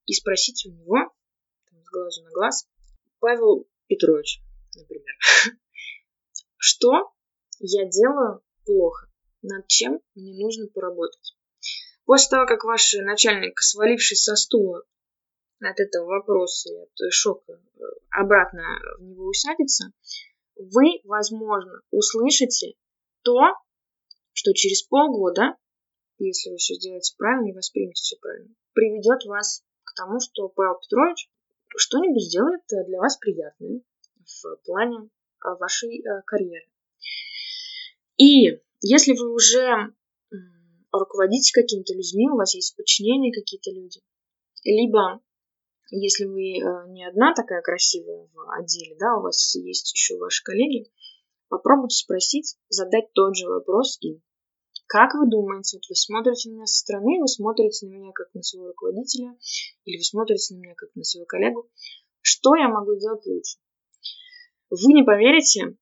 и 0.06 0.12
спросите 0.12 0.70
у 0.70 0.72
него, 0.72 0.96
там, 1.70 1.84
с 1.84 1.88
глазу 1.90 2.22
на 2.24 2.30
глаз, 2.30 2.66
Павел 3.20 3.68
Петрович, 3.87 4.42
например, 4.74 5.14
что 6.56 7.12
я 7.61 7.88
делаю 7.88 8.42
плохо, 8.64 9.10
над 9.42 9.66
чем 9.68 10.00
мне 10.14 10.35
нужно 10.42 10.66
поработать. 10.68 11.37
После 12.04 12.31
того, 12.31 12.46
как 12.46 12.64
ваш 12.64 12.94
начальник, 12.94 13.60
свалившись 13.60 14.25
со 14.25 14.35
стула 14.35 14.83
от 15.60 15.79
этого 15.79 16.06
вопроса 16.06 16.73
и 16.73 16.77
от 16.77 17.12
шока, 17.12 17.52
э, 17.52 17.83
обратно 18.10 18.62
в 18.98 19.02
него 19.02 19.27
усядется, 19.27 19.92
вы, 20.59 21.00
возможно, 21.04 21.81
услышите 21.90 22.75
то, 23.23 23.54
что 24.33 24.52
через 24.52 24.83
полгода, 24.83 25.56
если 26.19 26.50
вы 26.50 26.56
все 26.56 26.75
сделаете 26.75 27.15
правильно 27.17 27.50
и 27.50 27.54
воспримете 27.54 28.02
все 28.02 28.17
правильно, 28.21 28.54
приведет 28.73 29.25
вас 29.27 29.63
к 29.85 29.94
тому, 29.94 30.21
что 30.21 30.48
Павел 30.48 30.79
Петрович 30.81 31.29
что-нибудь 31.77 32.23
сделает 32.23 32.63
для 32.87 32.98
вас 32.98 33.17
приятное 33.19 33.83
в 34.25 34.56
плане 34.65 35.11
а, 35.40 35.54
вашей 35.56 36.02
а, 36.02 36.23
карьеры. 36.23 36.67
И 38.17 38.61
если 38.81 39.13
вы 39.13 39.33
уже 39.33 39.92
руководите 40.92 41.52
какими-то 41.52 41.94
людьми, 41.94 42.29
у 42.29 42.37
вас 42.37 42.54
есть 42.54 42.77
подчинение 42.77 43.33
какие-то 43.33 43.71
люди, 43.71 44.00
либо 44.65 45.21
если 45.90 46.24
вы 46.24 46.58
э, 46.58 46.88
не 46.88 47.06
одна 47.06 47.34
такая 47.34 47.62
красивая 47.62 48.28
в 48.34 48.50
отделе, 48.58 48.96
да, 48.98 49.16
у 49.16 49.22
вас 49.22 49.54
есть 49.56 49.92
еще 49.92 50.16
ваши 50.18 50.42
коллеги, 50.44 50.90
попробуйте 51.48 51.96
спросить, 51.96 52.56
задать 52.68 53.12
тот 53.12 53.36
же 53.36 53.48
вопрос 53.48 53.98
им. 54.00 54.22
Как 54.86 55.14
вы 55.14 55.28
думаете, 55.28 55.76
вот 55.76 55.84
вы 55.88 55.94
смотрите 55.94 56.48
на 56.48 56.54
меня 56.54 56.66
со 56.66 56.78
стороны, 56.78 57.20
вы 57.20 57.28
смотрите 57.28 57.86
на 57.86 57.90
меня 57.90 58.12
как 58.12 58.32
на 58.34 58.42
своего 58.42 58.68
руководителя, 58.68 59.36
или 59.84 59.96
вы 59.96 60.02
смотрите 60.02 60.54
на 60.54 60.58
меня 60.58 60.74
как 60.74 60.94
на 60.94 61.04
своего 61.04 61.26
коллегу, 61.26 61.68
что 62.20 62.54
я 62.56 62.68
могу 62.68 62.94
сделать 62.96 63.24
лучше? 63.26 63.58
Вы 64.70 64.92
не 64.92 65.02
поверите, 65.02 65.76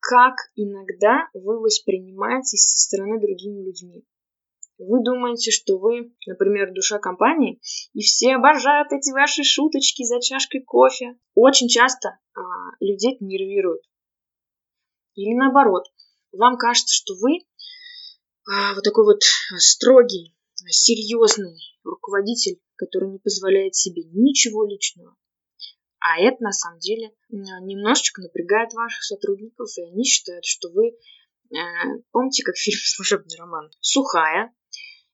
как 0.00 0.34
иногда 0.56 1.28
вы 1.34 1.60
воспринимаетесь 1.60 2.62
со 2.62 2.78
стороны 2.78 3.20
другими 3.20 3.62
людьми. 3.62 4.04
Вы 4.84 5.04
думаете, 5.04 5.52
что 5.52 5.78
вы, 5.78 6.12
например, 6.26 6.72
душа 6.72 6.98
компании, 6.98 7.60
и 7.92 8.00
все 8.00 8.34
обожают 8.34 8.90
эти 8.90 9.12
ваши 9.12 9.44
шуточки 9.44 10.02
за 10.02 10.20
чашкой 10.20 10.62
кофе. 10.62 11.16
Очень 11.34 11.68
часто 11.68 12.18
а, 12.34 12.40
людей 12.80 13.14
это 13.14 13.24
нервирует. 13.24 13.82
Или 15.14 15.34
наоборот, 15.34 15.84
вам 16.32 16.56
кажется, 16.56 16.94
что 16.94 17.14
вы 17.14 17.38
а, 18.50 18.74
вот 18.74 18.82
такой 18.82 19.04
вот 19.04 19.22
строгий, 19.58 20.34
серьезный 20.68 21.56
руководитель, 21.84 22.60
который 22.74 23.10
не 23.10 23.18
позволяет 23.18 23.76
себе 23.76 24.02
ничего 24.12 24.66
личного. 24.66 25.16
А 26.00 26.20
это 26.20 26.42
на 26.42 26.50
самом 26.50 26.80
деле 26.80 27.12
немножечко 27.28 28.20
напрягает 28.20 28.72
ваших 28.72 29.04
сотрудников, 29.04 29.68
и 29.78 29.82
они 29.82 30.02
считают, 30.04 30.44
что 30.44 30.70
вы, 30.70 30.88
э, 30.88 31.58
помните, 32.10 32.42
как 32.42 32.56
фильм 32.56 32.78
«Служебный 32.82 33.36
роман», 33.38 33.70
сухая, 33.80 34.52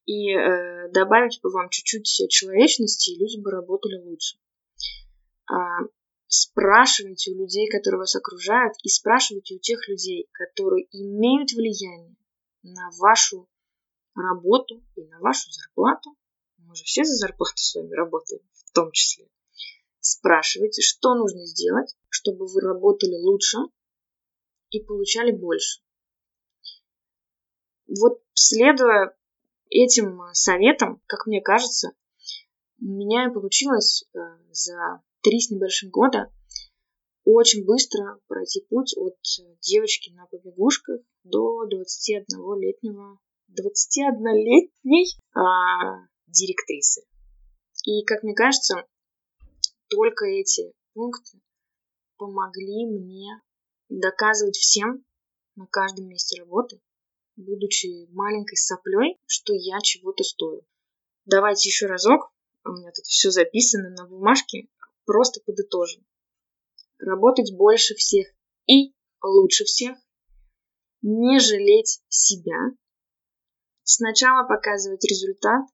и 0.08 0.32
э, 0.32 0.88
добавить 0.90 1.38
бы 1.42 1.50
вам 1.50 1.68
чуть-чуть 1.68 2.30
человечности, 2.30 3.10
и 3.10 3.18
люди 3.18 3.38
бы 3.38 3.50
работали 3.50 4.02
лучше. 4.02 4.38
А, 5.50 5.80
спрашивайте 6.28 7.32
у 7.32 7.34
людей, 7.34 7.68
которые 7.68 7.98
вас 7.98 8.16
окружают, 8.16 8.72
и 8.82 8.88
спрашивайте 8.88 9.56
у 9.56 9.58
тех 9.58 9.86
людей, 9.86 10.26
которые 10.32 10.86
имеют 10.92 11.52
влияние 11.52 12.16
на 12.62 12.88
вашу 12.98 13.50
работу 14.14 14.82
и 14.96 15.04
на 15.04 15.20
вашу 15.20 15.50
зарплату. 15.50 16.16
Мы 16.56 16.74
же 16.74 16.84
все 16.84 17.04
за 17.04 17.12
зарплату 17.12 17.58
с 17.58 17.74
вами 17.74 17.92
работаем, 17.92 18.40
в 18.54 18.72
том 18.72 18.90
числе. 18.92 19.28
Спрашивайте, 20.00 20.80
что 20.80 21.16
нужно 21.16 21.44
сделать, 21.44 21.94
чтобы 22.08 22.46
вы 22.46 22.62
работали 22.62 23.14
лучше 23.14 23.58
и 24.70 24.80
получали 24.80 25.32
больше. 25.32 25.82
Вот 27.86 28.22
следуя 28.32 29.17
этим 29.70 30.20
советам, 30.32 31.02
как 31.06 31.26
мне 31.26 31.40
кажется, 31.40 31.92
у 32.80 32.84
меня 32.84 33.30
получилось 33.30 34.04
э, 34.14 34.18
за 34.50 35.02
три 35.22 35.40
с 35.40 35.50
небольшим 35.50 35.90
года 35.90 36.32
очень 37.24 37.66
быстро 37.66 38.20
пройти 38.26 38.64
путь 38.70 38.96
от 38.96 39.16
девочки 39.60 40.10
на 40.12 40.26
побегушках 40.26 41.00
до 41.24 41.64
21-летнего 41.68 43.18
21-летней 43.50 45.06
а, 45.34 46.06
директрисы. 46.26 47.02
И, 47.84 48.02
как 48.04 48.22
мне 48.22 48.34
кажется, 48.34 48.86
только 49.88 50.24
эти 50.26 50.72
пункты 50.94 51.40
помогли 52.16 52.86
мне 52.86 53.42
доказывать 53.88 54.56
всем 54.56 55.04
на 55.54 55.66
каждом 55.66 56.08
месте 56.08 56.40
работы, 56.40 56.80
будучи 57.38 58.10
маленькой 58.12 58.56
соплей, 58.56 59.18
что 59.26 59.54
я 59.54 59.80
чего-то 59.80 60.24
стою. 60.24 60.66
Давайте 61.24 61.68
еще 61.68 61.86
разок, 61.86 62.32
у 62.64 62.70
меня 62.70 62.90
тут 62.90 63.04
все 63.04 63.30
записано 63.30 63.90
на 63.90 64.06
бумажке, 64.06 64.68
просто 65.04 65.40
подытожим. 65.46 66.04
Работать 66.98 67.54
больше 67.54 67.94
всех 67.94 68.26
и 68.66 68.92
лучше 69.22 69.64
всех, 69.64 69.96
не 71.02 71.38
жалеть 71.38 72.02
себя, 72.08 72.58
сначала 73.84 74.46
показывать 74.46 75.04
результат, 75.04 75.64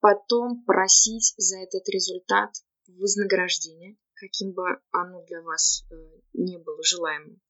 потом 0.00 0.64
просить 0.64 1.34
за 1.36 1.58
этот 1.58 1.88
результат 1.88 2.50
вознаграждение, 2.86 3.96
каким 4.14 4.52
бы 4.52 4.64
оно 4.92 5.24
для 5.24 5.42
вас 5.42 5.84
э, 5.90 5.94
не 6.34 6.58
было 6.58 6.82
желаемым, 6.82 7.40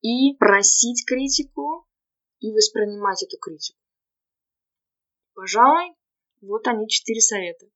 и 0.00 0.34
просить 0.38 1.04
критику 1.06 1.86
и 2.44 2.52
воспринимать 2.52 3.22
эту 3.22 3.38
критику. 3.38 3.78
Пожалуй, 5.34 5.94
вот 6.40 6.66
они 6.66 6.88
четыре 6.88 7.20
совета. 7.20 7.66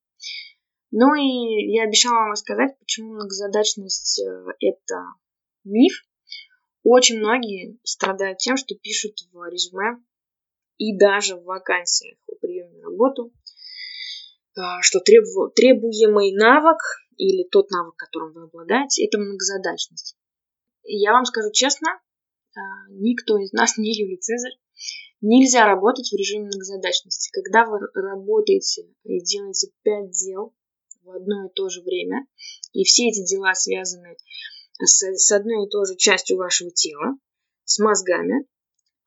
Ну 0.90 1.14
и 1.14 1.72
я 1.72 1.84
обещала 1.84 2.14
вам 2.14 2.30
рассказать, 2.32 2.78
почему 2.78 3.14
многозадачность 3.14 4.20
э,– 4.20 4.44
это 4.60 4.96
миф. 5.64 6.06
Очень 6.82 7.18
многие 7.18 7.78
страдают 7.82 8.38
тем, 8.38 8.56
что 8.56 8.74
пишут 8.74 9.14
в 9.32 9.50
резюме 9.50 10.02
и 10.78 10.96
даже 10.96 11.36
в 11.36 11.44
вакансиях 11.44 12.18
о 12.26 12.36
приеме 12.36 12.76
на 12.78 12.84
работу– 12.84 13.32
а, 14.58 14.82
что 14.82 14.98
требу, 14.98 15.50
требуемый 15.54 16.32
навык 16.32 16.78
или 17.16 17.46
тот 17.48 17.70
навык, 17.70 17.94
которым 17.96 18.32
вы 18.32 18.44
обладаете, 18.44 19.06
это 19.06 19.18
многозадачность. 19.18 20.16
И 20.82 20.96
я 20.98 21.12
вам 21.12 21.24
скажу 21.24 21.52
честно, 21.52 21.88
никто 22.90 23.38
из 23.38 23.52
нас 23.52 23.76
не 23.76 23.92
Юлий 23.92 24.18
Цезарь. 24.18 24.58
Нельзя 25.20 25.66
работать 25.66 26.10
в 26.10 26.16
режиме 26.16 26.46
многозадачности. 26.46 27.30
Когда 27.32 27.66
вы 27.66 27.80
работаете 27.94 28.88
и 29.04 29.20
делаете 29.20 29.68
пять 29.82 30.10
дел 30.10 30.54
в 31.02 31.10
одно 31.10 31.46
и 31.46 31.52
то 31.54 31.68
же 31.68 31.82
время, 31.82 32.26
и 32.72 32.84
все 32.84 33.08
эти 33.08 33.24
дела 33.24 33.54
связаны 33.54 34.16
с, 34.80 35.02
с 35.02 35.32
одной 35.32 35.66
и 35.66 35.68
той 35.68 35.86
же 35.86 35.96
частью 35.96 36.36
вашего 36.36 36.70
тела, 36.70 37.16
с 37.64 37.78
мозгами, 37.80 38.46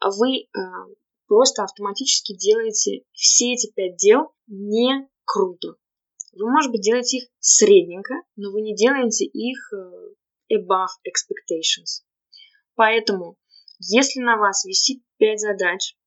вы 0.03 0.47
а, 0.53 0.85
просто 1.27 1.63
автоматически 1.63 2.35
делаете 2.35 3.03
все 3.13 3.53
эти 3.53 3.71
пять 3.71 3.95
дел 3.95 4.33
не 4.47 5.07
круто. 5.23 5.75
Вы, 6.33 6.51
может 6.51 6.71
быть, 6.71 6.81
делаете 6.81 7.17
их 7.17 7.29
средненько, 7.39 8.15
но 8.35 8.51
вы 8.51 8.61
не 8.61 8.75
делаете 8.75 9.25
их 9.25 9.73
э, 9.73 10.55
above 10.57 10.91
expectations. 11.07 12.03
Поэтому, 12.75 13.37
если 13.83 14.21
на 14.21 14.37
вас 14.37 14.63
висит 14.65 15.03
5 15.17 15.39
задач, 15.39 15.97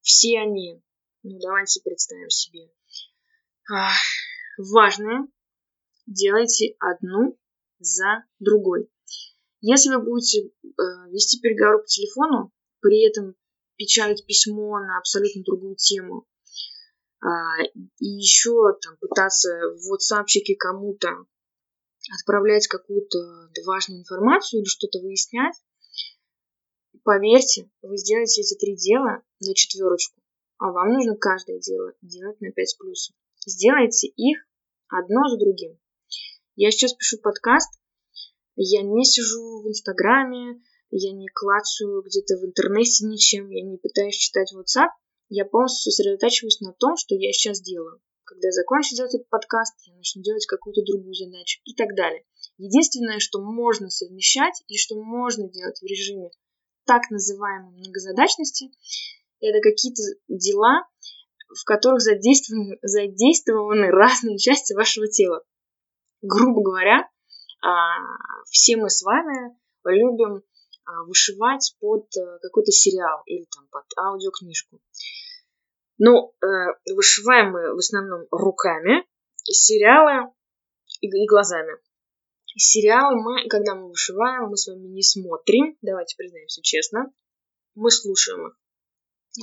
все 0.00 0.40
они, 0.40 0.82
ну 1.22 1.38
давайте 1.40 1.80
представим 1.82 2.28
себе, 2.28 2.70
важные, 4.58 5.26
делайте 6.06 6.76
одну 6.78 7.38
за 7.78 8.24
другой. 8.38 8.90
Если 9.60 9.88
вы 9.94 10.02
будете 10.02 10.48
э, 10.48 10.50
вести 11.10 11.40
переговоры 11.40 11.78
по 11.78 11.86
телефону, 11.86 12.52
при 12.80 13.08
этом 13.08 13.34
печатать 13.76 14.24
письмо 14.26 14.78
на 14.78 14.98
абсолютно 14.98 15.42
другую 15.42 15.76
тему, 15.76 16.26
а, 17.20 17.62
и 17.98 18.06
еще 18.06 18.76
там 18.80 18.96
пытаться 19.00 19.48
в 19.48 19.92
WhatsAppчике 19.92 20.54
кому-то 20.56 21.26
отправлять 22.20 22.68
какую-то 22.68 23.18
важную 23.66 24.00
информацию 24.00 24.60
или 24.60 24.68
что-то 24.68 25.00
выяснять, 25.00 25.54
поверьте, 27.08 27.70
вы 27.80 27.96
сделаете 27.96 28.42
эти 28.42 28.54
три 28.56 28.76
дела 28.76 29.22
на 29.40 29.54
четверочку, 29.54 30.20
а 30.58 30.72
вам 30.72 30.92
нужно 30.92 31.16
каждое 31.16 31.58
дело 31.58 31.94
делать 32.02 32.38
на 32.42 32.52
5 32.52 32.76
плюсов. 32.78 33.16
Сделайте 33.46 34.08
их 34.08 34.36
одно 34.88 35.26
за 35.26 35.38
другим. 35.38 35.78
Я 36.54 36.70
сейчас 36.70 36.92
пишу 36.92 37.16
подкаст, 37.16 37.80
я 38.56 38.82
не 38.82 39.06
сижу 39.06 39.62
в 39.62 39.68
Инстаграме, 39.68 40.60
я 40.90 41.12
не 41.12 41.28
клацаю 41.28 42.02
где-то 42.02 42.36
в 42.36 42.44
интернете 42.44 43.06
ничем, 43.06 43.48
я 43.48 43.64
не 43.64 43.78
пытаюсь 43.78 44.14
читать 44.14 44.52
WhatsApp, 44.54 44.90
я 45.30 45.46
полностью 45.46 45.90
сосредотачиваюсь 45.90 46.60
на 46.60 46.74
том, 46.74 46.98
что 46.98 47.14
я 47.14 47.32
сейчас 47.32 47.62
делаю. 47.62 48.02
Когда 48.24 48.48
я 48.48 48.52
закончу 48.52 48.94
делать 48.94 49.14
этот 49.14 49.30
подкаст, 49.30 49.74
я 49.86 49.94
начну 49.94 50.20
делать 50.20 50.44
какую-то 50.44 50.82
другую 50.82 51.14
задачу 51.14 51.62
и 51.64 51.74
так 51.74 51.96
далее. 51.96 52.26
Единственное, 52.58 53.18
что 53.18 53.40
можно 53.40 53.88
совмещать 53.88 54.62
и 54.66 54.76
что 54.76 55.02
можно 55.02 55.48
делать 55.48 55.80
в 55.80 55.86
режиме 55.86 56.32
так 56.88 57.10
называемой 57.10 57.76
многозадачности, 57.76 58.72
это 59.40 59.60
какие-то 59.60 60.02
дела, 60.26 60.88
в 61.48 61.64
которых 61.64 62.00
задействованы, 62.00 62.78
задействованы 62.80 63.90
разные 63.90 64.38
части 64.38 64.72
вашего 64.72 65.06
тела. 65.06 65.44
Грубо 66.22 66.62
говоря, 66.62 67.06
а, 67.62 68.44
все 68.50 68.76
мы 68.78 68.88
с 68.88 69.02
вами 69.02 69.54
любим 69.84 70.42
а, 70.84 71.04
вышивать 71.04 71.76
под 71.78 72.06
э, 72.16 72.38
какой-то 72.40 72.72
сериал 72.72 73.22
или 73.26 73.46
там 73.54 73.68
под 73.70 73.84
аудиокнижку. 73.98 74.80
Но 75.98 76.32
э, 76.40 76.46
вышиваем 76.94 77.52
мы 77.52 77.74
в 77.74 77.78
основном 77.78 78.26
руками, 78.30 79.04
сериалы 79.44 80.32
и 81.00 81.26
глазами. 81.26 81.78
Сериалы 82.60 83.14
мы, 83.22 83.48
когда 83.48 83.76
мы 83.76 83.88
вышиваем, 83.88 84.48
мы 84.50 84.56
с 84.56 84.66
вами 84.66 84.88
не 84.88 85.02
смотрим, 85.02 85.76
давайте 85.80 86.16
признаемся 86.16 86.60
честно, 86.60 87.12
мы 87.76 87.90
слушаем 87.92 88.48
их. 88.48 88.58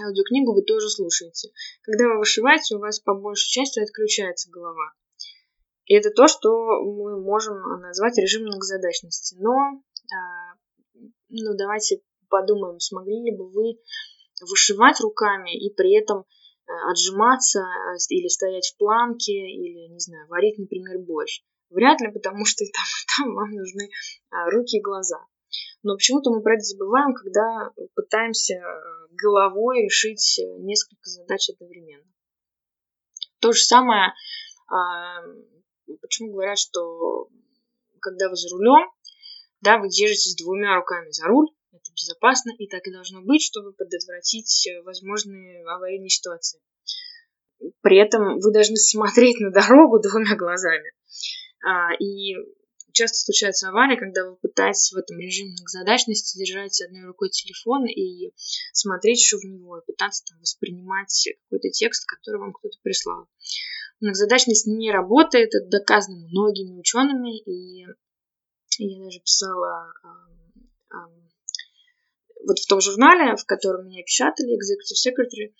Аудиокнигу 0.04 0.54
вы 0.54 0.64
тоже 0.64 0.90
слушаете. 0.90 1.52
Когда 1.82 2.10
вы 2.10 2.18
вышиваете, 2.20 2.76
у 2.76 2.80
вас 2.80 3.00
по 3.00 3.14
большей 3.14 3.50
части 3.50 3.80
отключается 3.80 4.52
голова. 4.52 4.92
И 5.86 5.94
это 5.96 6.10
то, 6.10 6.28
что 6.28 6.50
мы 6.84 7.22
можем 7.22 7.56
назвать 7.80 8.18
режимом 8.18 8.48
многозадачности. 8.48 9.38
Но, 9.40 9.54
а, 9.54 10.58
ну, 11.30 11.56
давайте 11.56 12.02
подумаем, 12.28 12.82
смогли 12.82 13.24
ли 13.24 13.32
бы 13.32 13.50
вы 13.50 13.80
вышивать 14.42 15.00
руками 15.00 15.56
и 15.56 15.74
при 15.74 15.96
этом 15.98 16.20
э, 16.20 16.92
отжиматься 16.92 17.60
э, 17.62 17.96
или 18.10 18.28
стоять 18.28 18.68
в 18.68 18.78
планке, 18.78 19.32
или, 19.32 19.88
не 19.88 20.00
знаю, 20.00 20.28
варить, 20.28 20.58
например, 20.58 21.00
борщ. 21.00 21.42
Вряд 21.70 22.00
ли, 22.02 22.12
потому 22.12 22.46
что 22.46 22.64
и 22.64 22.72
там, 22.72 22.84
и 22.84 23.06
там 23.18 23.36
вам 23.36 23.52
нужны 23.52 23.90
а, 24.30 24.50
руки 24.50 24.78
и 24.78 24.82
глаза. 24.82 25.20
Но 25.84 25.96
почему-то 25.96 26.32
мы 26.32 26.42
про 26.42 26.56
это 26.56 26.64
забываем, 26.64 27.14
когда 27.14 27.72
пытаемся 27.94 28.56
головой 29.12 29.84
решить 29.84 30.40
несколько 30.58 31.10
задач 31.10 31.50
одновременно. 31.50 32.06
То 33.40 33.52
же 33.52 33.62
самое, 33.62 34.14
а, 34.68 35.22
почему 36.02 36.32
говорят, 36.32 36.58
что 36.58 37.30
когда 38.02 38.30
вы 38.30 38.36
за 38.36 38.50
рулем, 38.50 38.90
да, 39.62 39.78
вы 39.78 39.90
держитесь 39.90 40.36
двумя 40.36 40.76
руками 40.76 41.10
за 41.12 41.28
руль, 41.28 41.48
это 41.72 41.92
безопасно, 41.92 42.52
и 42.58 42.68
так 42.68 42.86
и 42.88 42.92
должно 42.92 43.22
быть, 43.22 43.44
чтобы 43.44 43.74
предотвратить 43.74 44.68
возможные 44.84 45.66
аварийные 45.68 46.10
ситуации. 46.10 46.62
При 47.82 47.98
этом 47.98 48.40
вы 48.40 48.52
должны 48.52 48.76
смотреть 48.76 49.40
на 49.40 49.52
дорогу 49.52 50.00
двумя 50.00 50.36
глазами. 50.36 50.92
А, 51.66 51.94
и 52.00 52.36
часто 52.94 53.18
случаются 53.18 53.70
аварии, 53.70 53.98
когда 53.98 54.30
вы 54.30 54.36
пытаетесь 54.38 54.92
в 54.94 54.98
этом 54.98 55.20
режиме 55.20 55.52
многозадачности 55.54 56.38
держать 56.38 56.80
одной 56.82 57.06
рукой 57.06 57.30
телефон 57.30 57.86
и 57.88 58.32
смотреть 58.72 59.20
еще 59.20 59.38
в 59.38 59.44
него, 59.44 59.80
и 59.80 59.86
пытаться 59.86 60.24
там 60.30 60.40
воспринимать 60.40 61.28
какой-то 61.44 61.70
текст, 61.72 62.06
который 62.06 62.40
вам 62.40 62.54
кто-то 62.54 62.78
прислал. 62.84 63.28
Многозадачность 64.00 64.68
не 64.68 64.92
работает, 64.92 65.56
это 65.56 65.68
доказано 65.68 66.28
многими 66.28 66.78
учеными, 66.78 67.40
и 67.40 67.86
я 68.78 69.04
даже 69.04 69.20
писала 69.22 69.92
вот 72.46 72.60
в 72.60 72.68
том 72.68 72.80
журнале, 72.80 73.36
в 73.36 73.46
котором 73.46 73.88
меня 73.88 74.04
печатали, 74.04 74.54
Executive 74.54 75.02
Secretary, 75.02 75.54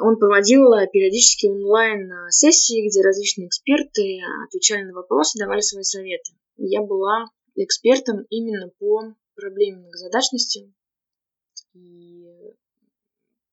он 0.00 0.18
проводил 0.18 0.64
периодически 0.92 1.46
онлайн-сессии, 1.46 2.88
где 2.88 3.02
различные 3.02 3.48
эксперты 3.48 4.18
отвечали 4.46 4.82
на 4.82 4.92
вопросы, 4.92 5.38
давали 5.38 5.60
свои 5.60 5.84
советы. 5.84 6.32
Я 6.56 6.82
была 6.82 7.26
экспертом 7.54 8.24
именно 8.30 8.70
по 8.78 9.14
проблеме 9.34 9.78
многозадачности 9.78 10.72
и 11.74 12.24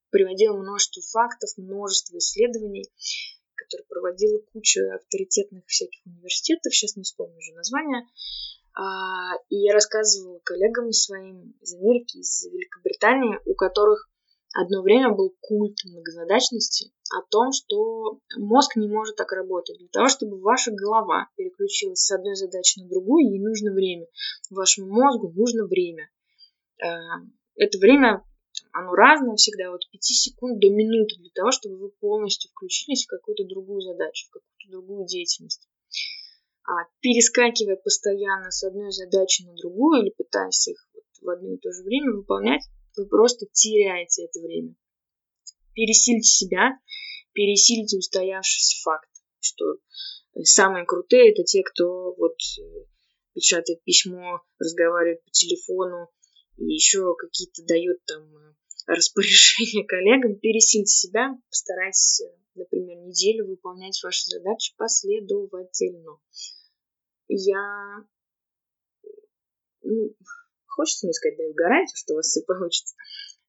приводила 0.10 0.58
множество 0.58 1.02
фактов, 1.02 1.50
множество 1.58 2.18
исследований, 2.18 2.89
которые 3.56 3.86
проводила 3.88 4.39
куча 4.54 4.96
авторитетных 4.96 5.66
всяких 5.68 6.06
университетов, 6.06 6.74
сейчас 6.74 6.96
не 6.96 7.04
вспомню 7.04 7.38
уже 7.38 7.54
название, 7.54 8.06
а, 8.74 9.36
и 9.50 9.58
я 9.58 9.74
рассказывала 9.74 10.39
коллегам 10.44 10.92
своим 10.92 11.56
из 11.62 11.74
Америки, 11.74 12.18
из 12.18 12.46
Великобритании, 12.46 13.39
у 13.46 13.54
которых 13.54 14.10
одно 14.54 14.82
время 14.82 15.12
был 15.12 15.36
культ 15.39 15.78
многозадачности 15.86 16.91
о 17.12 17.22
том, 17.30 17.52
что 17.52 18.20
мозг 18.38 18.76
не 18.76 18.88
может 18.88 19.16
так 19.16 19.32
работать. 19.32 19.78
Для 19.78 19.88
того, 19.88 20.08
чтобы 20.08 20.39
ваша 20.39 20.72
голова 20.72 21.30
переключилась 21.36 21.99
с 21.99 22.12
одной 22.12 22.36
задачи 22.36 22.80
на 22.80 22.88
другую, 22.88 23.30
ей 23.30 23.39
нужно 23.39 23.72
время. 23.72 24.08
Вашему 24.49 24.88
мозгу 24.88 25.32
нужно 25.36 25.66
время. 25.66 26.10
Э, 26.82 26.88
это 27.56 27.78
время, 27.78 28.24
оно 28.72 28.93
разное 28.93 29.36
всегда, 29.36 29.74
от 29.74 29.89
5 29.89 30.04
секунд 30.04 30.60
до 30.60 30.70
минуты, 30.70 31.16
для 31.20 31.30
того, 31.34 31.52
чтобы 31.52 31.78
вы 31.78 31.89
полностью 31.89 32.49
включились 32.52 33.06
в 33.06 33.10
какую-то 33.10 33.45
другую 33.45 33.82
задачу, 33.82 34.28
в 34.28 34.32
какую-то 34.32 34.72
другую 34.72 35.06
деятельность. 35.06 35.68
А 36.64 36.86
перескакивая 36.99 37.76
постоянно 37.76 38.52
с 38.52 38.64
одной 38.64 38.91
задачи 38.91 39.43
на 39.43 39.54
другую 39.56 40.04
или 40.04 40.12
пытаясь 40.12 40.68
их 40.68 40.88
в 41.22 41.30
одно 41.30 41.54
и 41.54 41.58
то 41.58 41.72
же 41.72 41.84
время 41.84 42.14
выполнять, 42.14 42.64
вы 42.98 43.08
просто 43.08 43.46
теряете 43.52 44.26
это 44.26 44.39
время. 44.39 44.76
Пересильте 45.74 46.28
себя, 46.28 46.80
пересильте 47.34 47.98
устоявшийся 47.98 48.82
факт, 48.84 49.10
что 49.39 49.78
самые 50.44 50.86
крутые 50.86 51.32
это 51.32 51.44
те, 51.44 51.64
кто 51.64 52.14
вот 52.14 52.36
э, 52.60 52.86
печатает 53.34 53.84
письмо, 53.84 54.42
разговаривает 54.60 55.24
по 55.24 55.32
телефону 55.32 56.10
и 56.58 56.66
еще 56.66 57.16
какие-то 57.18 57.64
дает 57.66 58.04
там 58.06 58.24
э, 58.36 58.54
распоряжения 58.88 59.84
коллегам. 59.88 60.39
Пересильте 60.39 60.92
себя, 60.92 61.38
постарайтесь, 61.50 62.22
э, 62.22 62.36
например, 62.56 62.98
неделю 62.98 63.48
выполнять 63.48 64.00
ваши 64.04 64.26
задачи 64.26 64.74
последовательно. 64.78 66.20
Я 67.30 68.06
ну, 69.84 70.16
Хочется 70.72 71.05
мне 71.05 71.13
сказать, 71.13 71.38
даю 71.38 71.53
гарантию, 71.53 71.95
что 71.95 72.13
у 72.13 72.15
вас 72.17 72.28
все 72.28 72.41
получится. 72.41 72.95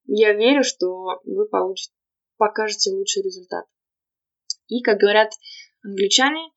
Я 0.06 0.32
верю, 0.34 0.64
что 0.64 1.20
вы 1.24 1.46
получите, 1.46 1.94
покажете 2.36 2.90
лучший 2.90 3.22
результат. 3.22 3.64
И, 4.68 4.82
как 4.82 4.98
говорят 4.98 5.32
англичане, 5.84 6.50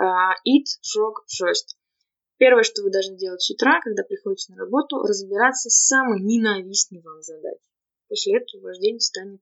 uh, 0.00 0.32
eat 0.46 0.66
frog 0.80 1.24
first. 1.28 1.76
Первое, 2.38 2.62
что 2.62 2.82
вы 2.82 2.90
должны 2.90 3.16
делать 3.16 3.42
с 3.42 3.50
утра, 3.50 3.80
когда 3.82 4.02
приходите 4.02 4.52
на 4.52 4.58
работу, 4.58 5.02
разбираться 5.02 5.70
с 5.70 5.86
самой 5.86 6.20
ненавистной 6.20 7.00
вам 7.02 7.22
задачей. 7.22 7.70
После 8.08 8.36
этого 8.36 8.62
ваш 8.62 8.78
день 8.78 9.00
станет 9.00 9.40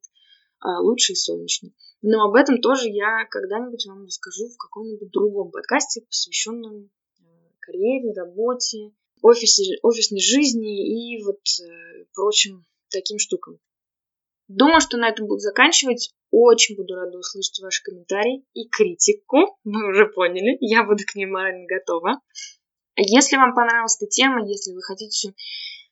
uh, 0.65 0.81
лучше 0.81 1.13
и 1.13 1.17
солнечнее. 1.17 1.75
Но 2.03 2.25
об 2.25 2.35
этом 2.35 2.61
тоже 2.61 2.89
я 2.89 3.25
когда-нибудь 3.31 3.87
вам 3.87 4.05
расскажу 4.05 4.49
в 4.49 4.57
каком-нибудь 4.57 5.11
другом 5.11 5.51
подкасте, 5.51 6.03
посвященном 6.03 6.91
uh, 7.21 7.51
карьере, 7.61 8.13
работе, 8.15 8.93
офисе, 9.25 9.79
офисной 9.83 10.21
жизни 10.21 11.17
и 11.17 11.25
вот 11.25 11.41
э, 11.63 12.05
прочим 12.15 12.67
таким 12.91 13.19
штукам. 13.19 13.59
Думаю, 14.49 14.81
что 14.81 14.99
на 14.99 15.09
этом 15.09 15.27
буду 15.27 15.41
заканчивать. 15.41 16.11
Очень 16.31 16.77
буду 16.77 16.95
рада 16.95 17.17
услышать 17.17 17.59
ваши 17.63 17.83
комментарии 17.83 18.45
и 18.53 18.69
критику. 18.69 19.57
Вы 19.65 19.91
уже 19.91 20.07
поняли, 20.07 20.59
я 20.61 20.85
буду 20.85 21.03
к 21.07 21.15
ней 21.15 21.27
морально 21.27 21.67
готова. 21.67 22.21
Если 22.97 23.37
вам 23.37 23.55
понравилась 23.55 23.97
эта 24.01 24.09
тема, 24.09 24.47
если 24.47 24.73
вы 24.73 24.81
хотите 24.81 25.35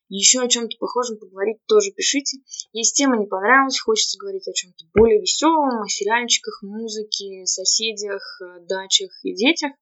еще 0.08 0.40
о 0.40 0.48
чем-то 0.48 0.76
похожем 0.78 1.18
поговорить, 1.18 1.58
тоже 1.66 1.90
пишите. 1.90 2.38
Если 2.72 2.94
тема 2.94 3.16
не 3.18 3.26
понравилась, 3.26 3.80
хочется 3.80 4.18
говорить 4.18 4.46
о 4.46 4.52
чем-то 4.52 4.84
более 4.94 5.20
веселом, 5.20 5.82
о 5.82 5.88
сериальчиках, 5.88 6.62
музыке, 6.62 7.44
соседях, 7.46 8.22
э, 8.40 8.60
дачах 8.68 9.10
и 9.24 9.34
детях, 9.34 9.72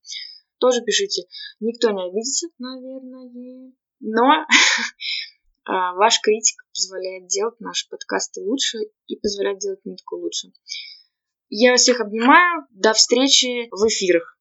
тоже 0.60 0.82
пишите. 0.82 1.22
Никто 1.58 1.90
не 1.90 2.08
обидится, 2.08 2.48
наверное. 2.58 3.72
Но 4.00 4.22
а, 5.64 5.94
ваш 5.94 6.20
критик 6.20 6.64
позволяет 6.72 7.26
делать 7.26 7.58
наши 7.60 7.88
подкасты 7.88 8.42
лучше 8.42 8.78
и 9.06 9.16
позволяет 9.16 9.58
делать 9.58 9.84
нитку 9.84 10.16
лучше. 10.16 10.52
Я 11.48 11.76
всех 11.76 12.00
обнимаю. 12.00 12.66
До 12.70 12.92
встречи 12.92 13.68
в 13.70 13.88
эфирах. 13.88 14.38